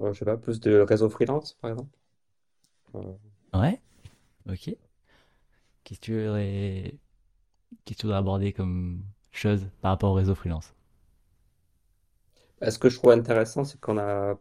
Euh, 0.00 0.12
je 0.12 0.18
sais 0.18 0.24
pas, 0.24 0.36
plus 0.36 0.60
de 0.60 0.80
réseau 0.80 1.08
freelance, 1.08 1.54
par 1.60 1.70
exemple? 1.70 1.96
Euh, 2.94 3.18
Ouais, 3.52 3.80
ok. 4.48 4.76
Qu'est-ce 5.84 6.00
que 6.00 6.04
tu 6.04 6.28
aurais, 6.28 6.94
qu'est-ce 7.84 7.98
que 7.98 8.02
tu 8.02 8.06
voudrais 8.06 8.18
aborder 8.18 8.52
comme 8.52 9.04
par 9.80 9.92
rapport 9.92 10.10
au 10.10 10.14
réseau 10.14 10.34
freelance? 10.34 10.74
ce 12.70 12.78
que 12.78 12.88
je 12.88 12.96
trouve 12.96 13.12
intéressant, 13.12 13.64
c'est 13.64 13.80
qu'on 13.80 13.98
a, 13.98 14.38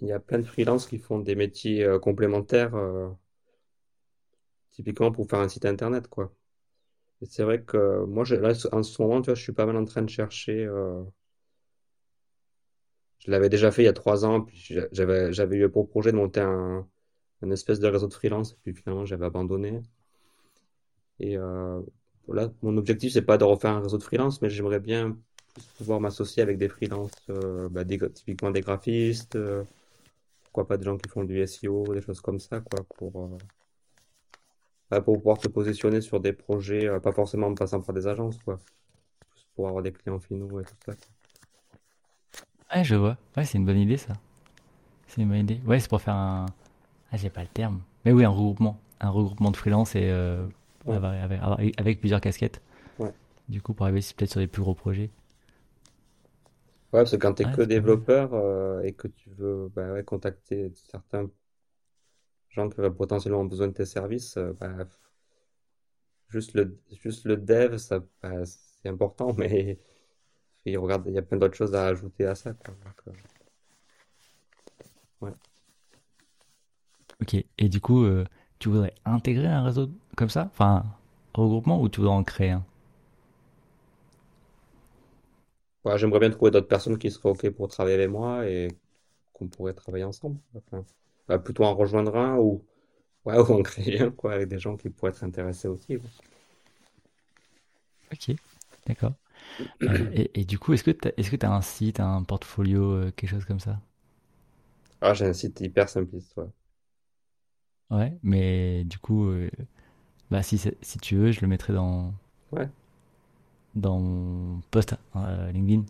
il 0.00 0.08
y 0.08 0.12
a 0.12 0.18
plein 0.20 0.38
de 0.38 0.46
freelances 0.46 0.86
qui 0.86 0.96
font 0.98 1.18
des 1.18 1.34
métiers 1.34 1.84
euh, 1.84 1.98
complémentaires, 1.98 2.74
euh, 2.74 3.10
typiquement 4.72 5.10
pour 5.12 5.28
faire 5.28 5.40
un 5.40 5.48
site 5.48 5.64
internet, 5.66 6.06
quoi. 6.08 6.32
C'est 7.28 7.44
vrai 7.44 7.62
que 7.64 8.04
moi, 8.06 8.24
je, 8.24 8.36
là, 8.36 8.52
en 8.72 8.82
ce 8.84 9.02
moment, 9.02 9.22
tu 9.22 9.26
vois, 9.26 9.34
je 9.36 9.42
suis 9.42 9.52
pas 9.52 9.66
mal 9.66 9.76
en 9.76 9.84
train 9.86 10.02
de 10.02 10.10
chercher. 10.10 10.64
euh, 10.66 11.02
je 13.18 13.30
l'avais 13.30 13.48
déjà 13.50 13.70
fait 13.70 13.82
il 13.82 13.84
y 13.86 13.88
a 13.88 13.92
trois 13.92 14.24
ans, 14.24 14.40
puis 14.42 14.56
j'a- 14.58 14.88
j'avais, 14.92 15.30
j'avais 15.32 15.56
eu 15.58 15.68
pour 15.70 15.88
projet 15.88 16.12
de 16.12 16.16
monter 16.16 16.40
un, 16.40 16.86
un 17.42 17.50
espèce 17.50 17.80
de 17.80 17.88
réseau 17.88 18.08
de 18.08 18.14
freelance, 18.14 18.54
puis 18.62 18.74
finalement, 18.74 19.04
j'avais 19.06 19.26
abandonné. 19.26 19.82
Et 21.20 21.36
là, 22.28 22.50
mon 22.62 22.76
objectif, 22.76 23.12
c'est 23.12 23.22
pas 23.22 23.38
de 23.38 23.44
refaire 23.44 23.70
un 23.72 23.80
réseau 23.80 23.98
de 23.98 24.02
freelance, 24.02 24.42
mais 24.42 24.50
j'aimerais 24.50 24.80
bien 24.80 25.16
pouvoir 25.78 26.00
m'associer 26.00 26.42
avec 26.42 26.58
des 26.58 26.68
freelances, 26.68 27.12
euh, 27.30 27.68
bah, 27.68 27.84
typiquement 27.84 28.50
des 28.50 28.60
graphistes, 28.60 29.36
euh, 29.36 29.64
pourquoi 30.44 30.66
pas 30.66 30.76
des 30.76 30.84
gens 30.84 30.96
qui 30.96 31.08
font 31.08 31.24
du 31.24 31.40
SEO, 31.46 31.94
des 31.94 32.02
choses 32.02 32.20
comme 32.20 32.38
ça, 32.38 32.60
quoi, 32.60 32.84
pour, 32.96 33.24
euh, 33.24 33.38
bah, 34.90 35.00
pour 35.00 35.16
pouvoir 35.18 35.40
se 35.40 35.48
positionner 35.48 36.00
sur 36.00 36.20
des 36.20 36.32
projets, 36.32 36.88
pas 37.00 37.12
forcément 37.12 37.48
en 37.48 37.54
passant 37.54 37.80
par 37.80 37.94
des 37.94 38.06
agences, 38.06 38.38
quoi, 38.44 38.58
pour 39.54 39.68
avoir 39.68 39.82
des 39.82 39.92
clients 39.92 40.20
finaux 40.20 40.60
et 40.60 40.64
tout 40.64 40.74
ça. 40.84 40.92
Ouais, 42.74 42.84
je 42.84 42.96
vois. 42.96 43.16
Ouais, 43.36 43.44
c'est 43.44 43.58
une 43.58 43.64
bonne 43.64 43.78
idée, 43.78 43.96
ça. 43.96 44.14
C'est 45.06 45.22
une 45.22 45.28
bonne 45.28 45.38
idée. 45.38 45.60
Ouais, 45.66 45.78
c'est 45.78 45.88
pour 45.88 46.02
faire 46.02 46.14
un, 46.14 46.46
ah, 47.12 47.16
j'ai 47.16 47.30
pas 47.30 47.42
le 47.42 47.48
terme. 47.48 47.80
Mais 48.04 48.12
oui, 48.12 48.24
un 48.24 48.30
regroupement. 48.30 48.78
Un 49.00 49.10
regroupement 49.10 49.50
de 49.50 49.56
freelance 49.56 49.94
et, 49.94 50.10
Ouais, 50.86 51.00
avec, 51.22 51.40
avec- 51.42 51.80
avec 51.80 52.00
plusieurs 52.00 52.20
casquettes. 52.20 52.60
ouais. 52.98 53.14
Du 53.48 53.62
coup, 53.62 53.74
pour 53.74 53.86
arriver 53.86 54.00
peut-être 54.16 54.30
sur 54.32 54.40
des 54.40 54.46
plus 54.48 54.62
gros 54.62 54.74
projets. 54.74 55.10
Ouais, 56.92 57.00
parce 57.00 57.10
que 57.12 57.16
quand 57.16 57.34
t'es 57.34 57.46
Ouais, 57.46 57.50
que 57.50 57.62
c'est 57.70 57.80
pas 57.80 57.88
mal. 57.88 58.00
développeur 58.00 58.32
euh, 58.34 58.80
et 58.82 58.92
que 58.94 59.08
tu 59.08 59.30
veux 59.30 59.68
bah, 59.74 59.92
ouais, 59.92 60.04
contacter 60.04 60.72
certains 60.90 61.28
gens 62.50 62.68
qui 62.68 62.80
auraient 62.80 62.92
potentiellement 62.92 63.44
besoin 63.44 63.68
de 63.68 63.72
tes 63.72 63.84
services, 63.86 64.36
euh, 64.36 64.52
bah, 64.58 64.74
juste 66.28 66.54
le, 66.54 66.78
juste 67.02 67.24
le 67.24 67.36
dev, 67.36 67.76
ça, 67.78 68.00
bah, 68.22 68.44
c'est 68.44 68.88
important, 68.88 69.32
mais 69.38 69.78
il 70.66 70.78
regarde, 70.78 71.08
y 71.08 71.18
a 71.18 71.22
plein 71.22 71.38
d'autres 71.38 71.56
choses 71.56 71.74
à 71.76 71.86
ajouter 71.88 72.26
à 72.26 72.34
ça, 72.36 72.54
quoi. 72.54 72.74
Donc, 72.84 72.94
euh, 73.08 73.12
ouais. 75.20 75.36
Ok. 77.22 77.34
Et 77.58 77.68
du 77.68 77.80
coup, 77.80 78.06
tu 78.58 78.68
voudrais 78.68 78.94
intégrer 79.04 79.46
un 79.46 79.62
réseau 79.64 79.90
comme 80.16 80.30
ça? 80.30 80.48
Enfin, 80.52 80.84
regroupement 81.34 81.80
ou 81.80 81.88
tu 81.88 82.00
voudrais 82.00 82.16
en 82.16 82.24
créer 82.24 82.50
un? 82.50 82.64
Ouais, 85.84 85.96
j'aimerais 85.98 86.18
bien 86.20 86.30
trouver 86.30 86.50
d'autres 86.50 86.66
personnes 86.68 86.98
qui 86.98 87.10
seraient 87.10 87.30
OK 87.30 87.48
pour 87.50 87.68
travailler 87.68 87.94
avec 87.96 88.10
moi 88.10 88.46
et 88.48 88.68
qu'on 89.32 89.48
pourrait 89.48 89.74
travailler 89.74 90.04
ensemble. 90.04 90.40
Enfin, 90.56 90.84
bah, 91.28 91.38
plutôt 91.38 91.64
en 91.64 91.74
rejoindre 91.76 92.16
un 92.16 92.38
ou, 92.38 92.64
ouais, 93.26 93.38
ou 93.38 93.54
en 93.54 93.62
créer 93.62 94.00
un, 94.02 94.10
quoi, 94.12 94.34
avec 94.34 94.48
des 94.48 94.58
gens 94.60 94.76
qui 94.78 94.90
pourraient 94.90 95.12
être 95.12 95.24
intéressés 95.24 95.68
aussi. 95.68 95.98
quoi. 96.00 96.10
Ok. 98.12 98.36
D'accord. 98.86 99.14
Euh, 99.88 100.08
et, 100.12 100.40
et 100.40 100.44
du 100.46 100.58
coup, 100.58 100.72
est-ce 100.74 100.84
que 100.84 100.90
t'as, 100.92 101.10
est-ce 101.16 101.30
que 101.30 101.36
t'as 101.36 101.50
un 101.50 101.62
site, 101.62 102.00
un 102.00 102.22
portfolio, 102.24 102.92
euh, 102.94 103.12
quelque 103.16 103.30
chose 103.30 103.44
comme 103.46 103.60
ça? 103.60 103.80
Ah, 105.00 105.14
j'ai 105.14 105.24
un 105.24 105.32
site 105.32 105.58
hyper 105.62 105.88
simpliste, 105.88 106.36
ouais. 106.36 106.44
Ouais. 107.90 108.18
Mais 108.22 108.84
du 108.84 108.98
coup, 108.98 109.28
euh, 109.28 109.50
bah, 110.30 110.42
si, 110.42 110.58
c'est- 110.58 110.76
si 110.82 110.98
tu 110.98 111.16
veux, 111.16 111.32
je 111.32 111.40
le 111.40 111.48
mettrai 111.48 111.72
dans, 111.72 112.12
Ouais, 112.50 112.70
dans 113.74 113.98
mon 114.00 114.60
post 114.70 114.94
euh, 115.16 115.52
LinkedIn. 115.52 115.84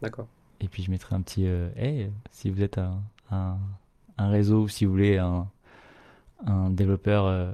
d'accord. 0.00 0.28
Et 0.60 0.68
puis 0.68 0.82
je 0.82 0.90
mettrai 0.90 1.14
un 1.16 1.22
petit 1.22 1.46
euh, 1.46 1.70
hey, 1.76 2.10
si 2.32 2.50
vous 2.50 2.62
êtes 2.62 2.78
un, 2.78 3.02
un, 3.30 3.56
un 4.18 4.28
réseau, 4.28 4.68
si 4.68 4.84
vous 4.84 4.92
voulez 4.92 5.18
un, 5.18 5.48
un 6.46 6.70
développeur, 6.70 7.26
euh, 7.26 7.52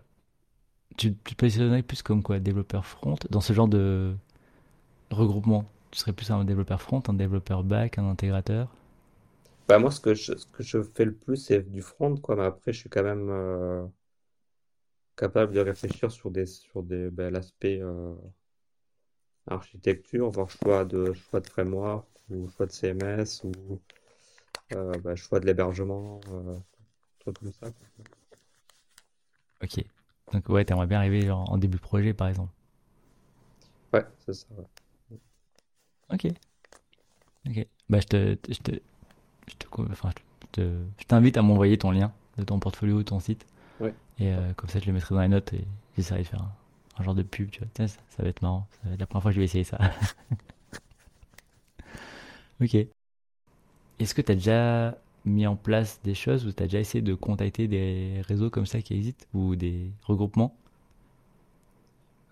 tu, 0.97 1.15
tu 1.25 1.35
te 1.35 1.37
positionnerais 1.37 1.83
plus 1.83 2.03
comme 2.03 2.23
quoi, 2.23 2.39
développeur 2.41 2.87
front 2.87 3.17
dans 3.31 3.41
ce 3.41 3.53
genre 3.53 3.69
de 3.69 4.15
regroupement? 5.11 5.67
Tu 5.93 6.01
serais 6.01 6.13
plus 6.15 6.31
un 6.33 6.45
développeur 6.45 6.83
front, 6.83 7.03
un 7.09 7.15
développeur 7.15 7.65
back, 7.65 7.99
un 7.99 8.09
intégrateur? 8.11 8.69
Bah, 9.69 9.79
moi, 9.79 9.91
ce 9.91 10.01
que 10.01 10.15
je, 10.15 10.37
ce 10.37 10.47
que 10.47 10.63
je 10.63 10.83
fais 10.83 11.05
le 11.05 11.15
plus, 11.17 11.37
c'est 11.37 11.63
du 11.69 11.83
front, 11.83 12.17
quoi. 12.17 12.37
Mais 12.37 12.45
après, 12.45 12.73
je 12.73 12.81
suis 12.81 12.89
quand 12.91 13.03
même, 13.03 13.29
euh, 13.31 13.87
capable 15.17 15.53
de 15.55 15.61
réfléchir 15.61 16.11
sur 16.13 16.31
des 16.31 16.47
sur 16.47 16.83
des 16.83 17.11
ben, 17.11 17.33
l'aspect 17.33 17.81
euh, 17.81 18.15
architecture, 19.49 20.31
voire 20.31 20.49
choix 20.51 20.85
de 20.85 21.13
choix 21.13 21.41
de 21.41 21.49
framework 21.49 22.07
ou 22.31 22.49
choix 22.49 22.67
de 22.67 22.73
CMS 22.73 23.43
ou 23.45 23.81
euh, 24.73 24.93
ben, 24.99 25.15
choix 25.17 25.41
de 25.41 25.47
l'hébergement, 25.47 26.21
euh, 26.33 26.59
trucs 27.21 27.39
comme 27.39 27.53
ça. 27.53 27.69
Ok. 29.63 29.85
Donc 30.33 30.49
ouais, 30.49 30.65
t'aimerais 30.65 30.87
bien 30.87 30.99
arriver 30.99 31.31
en, 31.31 31.45
en 31.45 31.59
début 31.59 31.77
de 31.77 31.83
projet, 31.83 32.13
par 32.13 32.29
exemple. 32.29 32.53
Ouais, 33.93 34.05
c'est 34.25 34.35
ça. 34.35 34.47
ouais. 35.11 35.19
Ok. 36.13 36.27
Ok. 37.49 37.67
Bah 37.89 38.01
je 38.01 38.07
te, 38.07 38.37
je 38.49 38.59
te, 38.59 38.73
je 39.49 39.55
te, 39.57 39.67
enfin, 39.93 40.11
je 40.57 41.05
t'invite 41.07 41.37
à 41.37 41.43
m'envoyer 41.43 41.79
ton 41.79 41.91
lien 41.91 42.13
de 42.39 42.45
ton 42.45 42.59
portfolio 42.59 42.97
ou 42.97 43.03
ton 43.03 43.21
site. 43.21 43.47
Ouais. 43.79 43.97
Et 44.19 44.33
euh, 44.33 44.53
comme 44.57 44.69
ça, 44.71 44.79
je 44.81 44.87
le 44.87 44.93
mettrai 44.93 45.15
dans 45.15 45.21
les 45.23 45.29
notes 45.29 45.53
et 45.53 45.67
j'essaierai 45.97 46.23
de 46.23 46.29
faire 46.29 46.43
un, 46.43 46.53
un 46.99 47.05
genre 47.05 47.15
de 47.15 47.23
pub, 47.23 47.51
tu 47.51 47.61
vois. 47.61 47.69
Tiens, 47.75 47.87
ça, 47.89 47.99
ça 48.11 48.23
va 48.23 48.29
être 48.29 48.43
marrant. 48.43 48.67
Ça 48.83 48.89
va 48.89 48.95
être 48.95 49.01
la 49.01 49.07
première 49.07 49.23
fois 49.23 49.31
que 49.31 49.35
je 49.37 49.41
vais 49.41 49.45
essayer 49.47 49.65
ça. 49.65 49.79
Ok. 52.61 52.89
Est-ce 53.99 54.15
que 54.15 54.23
tu 54.23 54.33
as 54.33 54.35
déjà 54.35 54.97
mis 55.25 55.47
en 55.47 55.57
place 55.57 56.01
des 56.05 56.15
choses 56.15 56.47
ou 56.47 56.53
tu 56.53 56.63
as 56.63 56.67
déjà 56.67 56.81
essayé 56.81 57.03
de 57.03 57.15
contacter 57.15 57.69
des 57.69 58.23
réseaux 58.29 58.51
comme 58.51 58.67
ça 58.67 58.81
qui 58.83 58.95
existent 58.95 59.27
ou 59.35 59.57
des 59.57 59.91
regroupements? 60.05 60.57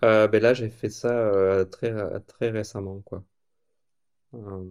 Euh, 0.03 0.27
ben 0.27 0.41
là, 0.41 0.53
j'ai 0.53 0.69
fait 0.69 0.89
ça 0.89 1.09
euh, 1.09 1.65
très 1.65 1.91
très 2.27 2.49
récemment, 2.49 3.01
quoi. 3.01 3.23
Euh, 4.33 4.63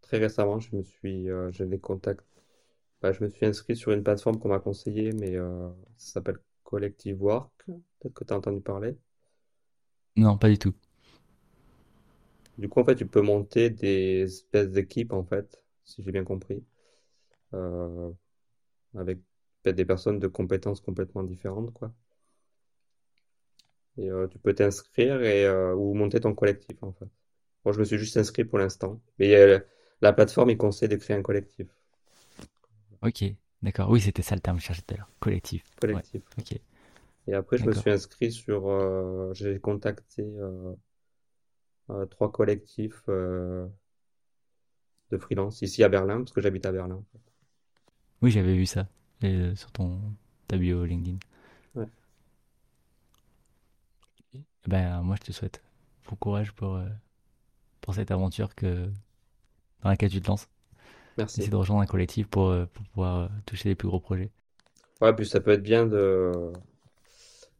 très 0.00 0.16
récemment, 0.16 0.58
je 0.58 0.74
me 0.74 0.82
suis, 0.82 1.28
euh, 1.30 1.50
j'ai 1.52 1.66
des 1.66 1.78
contacts. 1.78 2.24
Bah, 3.00 3.12
je 3.12 3.22
me 3.24 3.28
suis 3.28 3.46
inscrit 3.46 3.76
sur 3.76 3.92
une 3.92 4.02
plateforme 4.02 4.38
qu'on 4.38 4.48
m'a 4.48 4.58
conseillée, 4.58 5.12
mais 5.12 5.36
euh, 5.36 5.68
ça 5.96 6.14
s'appelle 6.14 6.38
Collective 6.64 7.22
Work. 7.22 7.52
Peut-être 7.66 8.14
que 8.14 8.24
tu 8.24 8.32
as 8.32 8.36
entendu 8.36 8.60
parler. 8.60 8.96
Non, 10.16 10.36
pas 10.38 10.48
du 10.48 10.58
tout. 10.58 10.74
Du 12.58 12.68
coup, 12.68 12.80
en 12.80 12.84
fait, 12.84 12.96
tu 12.96 13.06
peux 13.06 13.20
monter 13.20 13.70
des 13.70 14.22
espèces 14.24 14.70
d'équipes, 14.70 15.12
en 15.12 15.24
fait, 15.24 15.62
si 15.84 16.02
j'ai 16.02 16.12
bien 16.12 16.24
compris, 16.24 16.64
euh, 17.54 18.10
avec 18.96 19.18
peut-être 19.62 19.76
des 19.76 19.84
personnes 19.86 20.18
de 20.20 20.28
compétences 20.28 20.80
complètement 20.80 21.22
différentes, 21.24 21.72
quoi. 21.72 21.92
Et 23.98 24.10
euh, 24.10 24.26
tu 24.28 24.38
peux 24.38 24.54
t'inscrire 24.54 25.22
et 25.22 25.44
euh, 25.46 25.74
ou 25.74 25.94
monter 25.94 26.20
ton 26.20 26.34
collectif, 26.34 26.82
en 26.82 26.92
fait. 26.92 27.08
Moi, 27.64 27.72
je 27.74 27.80
me 27.80 27.84
suis 27.84 27.98
juste 27.98 28.16
inscrit 28.16 28.44
pour 28.44 28.58
l'instant. 28.58 29.00
Mais 29.18 29.34
la 30.02 30.12
plateforme, 30.12 30.50
il 30.50 30.58
conseille 30.58 30.88
de 30.88 30.96
créer 30.96 31.16
un 31.16 31.22
collectif. 31.22 31.68
Ok, 33.06 33.24
d'accord. 33.62 33.88
Oui, 33.90 34.00
c'était 34.02 34.22
ça 34.22 34.34
le 34.34 34.40
terme 34.40 34.56
que 34.58 34.62
je 34.62 34.66
cherchais 34.68 34.82
tout 34.82 34.94
à 34.94 34.96
l'heure. 34.98 35.10
Collectif. 35.20 35.64
Ouais, 35.92 36.04
Collectif. 36.04 36.22
ok, 36.38 36.58
Et 37.28 37.34
après, 37.34 37.58
je 37.58 37.66
me 37.68 37.72
suis 37.74 37.90
inscrit 37.90 38.32
sur. 38.32 38.68
euh, 38.68 39.32
j'ai 39.34 39.60
contacté 39.60 40.22
euh, 40.22 40.74
euh, 41.90 42.06
trois 42.06 42.30
collectifs 42.32 43.02
de 45.10 45.18
freelance 45.18 45.62
ici 45.62 45.82
à 45.82 45.88
Berlin, 45.88 46.18
parce 46.18 46.30
que 46.32 46.40
j'habite 46.40 46.64
à 46.64 46.70
Berlin. 46.70 47.02
Oui, 48.22 48.30
j'avais 48.30 48.54
vu 48.56 48.66
ça 48.66 48.86
sur 49.54 49.72
ton 49.72 50.00
ta 50.48 50.56
bio 50.58 50.84
LinkedIn. 50.84 51.18
Ouais, 51.74 51.90
Ben, 54.66 55.02
moi, 55.02 55.16
je 55.16 55.22
te 55.26 55.32
souhaite 55.32 55.62
bon 56.08 56.16
courage 56.16 56.52
pour, 56.52 56.78
pour 57.80 57.94
cette 57.94 58.10
aventure 58.10 58.54
que, 58.54 58.90
dans 59.82 59.90
laquelle 59.90 60.10
tu 60.10 60.20
te 60.20 60.28
lances. 60.28 60.48
Essayer 61.24 61.48
merci. 61.48 61.50
de 61.50 61.56
rejoindre 61.56 61.82
un 61.82 61.86
collectif 61.86 62.26
pour, 62.26 62.48
euh, 62.48 62.66
pour 62.66 62.84
pouvoir 62.86 63.16
euh, 63.16 63.28
toucher 63.46 63.68
les 63.68 63.74
plus 63.74 63.88
gros 63.88 64.00
projets. 64.00 64.30
Ouais, 65.00 65.14
puis 65.14 65.26
ça 65.26 65.40
peut 65.40 65.52
être 65.52 65.62
bien 65.62 65.86
de, 65.86 66.52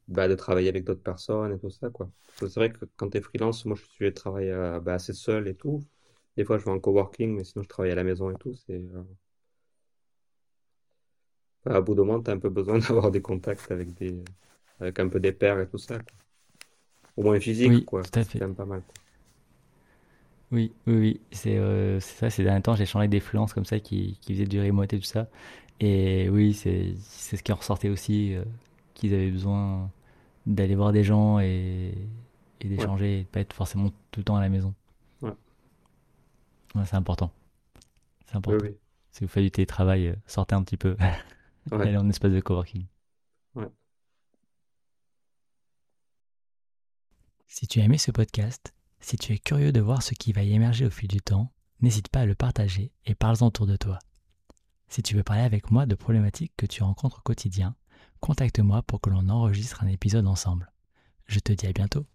bah, 0.09 0.29
de 0.29 0.35
travailler 0.35 0.69
avec 0.69 0.85
d'autres 0.85 1.03
personnes 1.03 1.53
et 1.53 1.59
tout 1.59 1.71
ça, 1.71 1.90
quoi. 1.90 2.09
C'est 2.38 2.55
vrai 2.57 2.71
que 2.71 2.85
quand 2.97 3.11
t'es 3.11 3.21
freelance, 3.21 3.64
moi 3.64 3.77
je 3.77 3.85
suis 3.85 4.12
travaille 4.12 4.51
euh, 4.51 4.81
bah, 4.81 4.95
assez 4.95 5.12
seul 5.12 5.49
et 5.49 5.55
tout. 5.55 5.81
Des 6.37 6.45
fois, 6.45 6.59
je 6.59 6.64
vais 6.64 6.71
en 6.71 6.79
coworking, 6.81 7.35
mais 7.35 7.45
sinon, 7.45 7.62
je 7.64 7.69
travaille 7.69 7.92
à 7.92 7.95
la 7.95 8.05
maison 8.05 8.31
et 8.31 8.37
tout. 8.37 8.55
C'est, 8.55 8.81
à 11.66 11.81
bout 11.83 11.95
de 11.95 12.01
moment, 12.01 12.23
t'as 12.23 12.33
un 12.33 12.38
peu 12.38 12.49
besoin 12.49 12.79
d'avoir 12.79 13.11
des 13.11 13.21
contacts 13.23 13.71
avec 13.71 13.92
des, 13.95 14.23
avec 14.81 14.99
un 15.01 15.09
peu 15.09 15.21
des 15.21 15.33
pairs 15.33 15.61
et 15.61 15.69
tout 15.69 15.79
ça, 15.79 15.99
quoi. 15.99 16.16
Au 17.16 17.23
moins 17.23 17.40
physique, 17.40 17.71
Oui, 17.71 17.85
quoi. 17.85 18.03
C'est 18.05 18.38
quand 18.38 18.47
même 18.47 18.55
pas 18.55 18.64
mal, 18.66 18.83
quoi. 18.83 18.95
Oui, 20.52 20.72
oui, 20.87 20.94
oui. 20.96 21.20
C'est 21.32 21.56
euh, 21.56 21.98
c'est 22.00 22.16
ça, 22.18 22.30
ces 22.30 22.44
derniers 22.44 22.62
temps, 22.62 22.76
j'ai 22.76 22.85
échangé 22.85 23.02
avec 23.02 23.11
des 23.11 23.20
freelances 23.20 23.52
comme 23.52 23.64
ça 23.64 23.80
qui, 23.80 24.18
qui 24.20 24.32
faisaient 24.35 24.46
du 24.46 24.61
remote 24.61 24.92
et 24.92 24.98
tout 24.98 25.04
ça. 25.04 25.28
Et 25.80 26.28
oui, 26.30 26.54
c'est 26.54 26.94
ce 26.98 27.42
qui 27.42 27.52
en 27.52 27.56
ressortait 27.56 27.88
aussi, 27.90 28.35
euh, 28.35 28.44
qu'ils 28.94 29.12
avaient 29.14 29.30
besoin 29.30 29.90
d'aller 30.46 30.74
voir 30.76 30.92
des 30.92 31.04
gens 31.04 31.40
et, 31.40 31.94
et 32.61 32.68
Ouais, 32.76 32.76
d'échanger 32.76 33.20
et 33.20 33.22
de 33.24 33.28
pas 33.28 33.40
être 33.40 33.52
forcément 33.52 33.90
tout 34.12 34.20
le 34.20 34.24
temps 34.24 34.37
à 34.37 34.40
la 34.40 34.48
maison. 34.48 34.74
ouais, 35.22 35.37
Ouais, 36.74 36.85
c'est 36.87 36.96
important. 36.96 37.32
C'est 38.26 38.37
important. 38.37 38.64
oui, 38.64 38.76
Si 39.12 39.24
vous 39.24 39.28
faites 39.28 39.44
du 39.44 39.50
télétravail, 39.50 40.09
euh, 40.09 40.14
sortez 40.26 40.54
un 40.54 40.62
petit 40.62 40.76
peu. 40.76 40.96
ouais, 41.72 41.78
Allez 41.80 41.96
en 41.96 42.09
espace 42.09 42.32
de 42.32 42.40
coworking. 42.40 42.87
ouais. 43.54 43.66
Si 47.46 47.66
tu 47.66 47.80
as 47.80 47.85
aimé 47.85 47.98
ce 47.98 48.11
podcast, 48.11 48.72
si 49.00 49.16
tu 49.16 49.32
es 49.32 49.38
curieux 49.38 49.72
de 49.72 49.80
voir 49.80 50.02
ce 50.02 50.14
qui 50.14 50.32
va 50.32 50.42
émerger 50.42 50.87
au 50.87 50.90
fil 50.90 51.09
du 51.09 51.20
temps, 51.20 51.52
n'hésite 51.80 52.09
pas 52.09 52.20
à 52.20 52.26
le 52.26 52.35
partager 52.35 52.92
et 53.04 53.14
parle-en 53.14 53.46
autour 53.46 53.66
de 53.66 53.76
toi. 53.76 53.98
Si 54.88 55.02
tu 55.02 55.14
veux 55.14 55.22
parler 55.22 55.42
avec 55.42 55.70
moi 55.70 55.87
de 55.87 55.94
problématiques 55.94 56.52
que 56.56 56.66
tu 56.66 56.82
rencontres 56.82 57.18
au 57.18 57.22
quotidien, 57.22 57.74
contacte-moi 58.20 58.82
pour 58.82 59.00
que 59.00 59.11
l'on 59.11 59.28
enregistre 59.28 59.82
un 59.82 59.88
épisode 59.88 60.26
ensemble. 60.26 60.72
Je 61.26 61.40
te 61.40 61.52
dis 61.52 61.66
à 61.66 61.72
bientôt. 61.72 62.06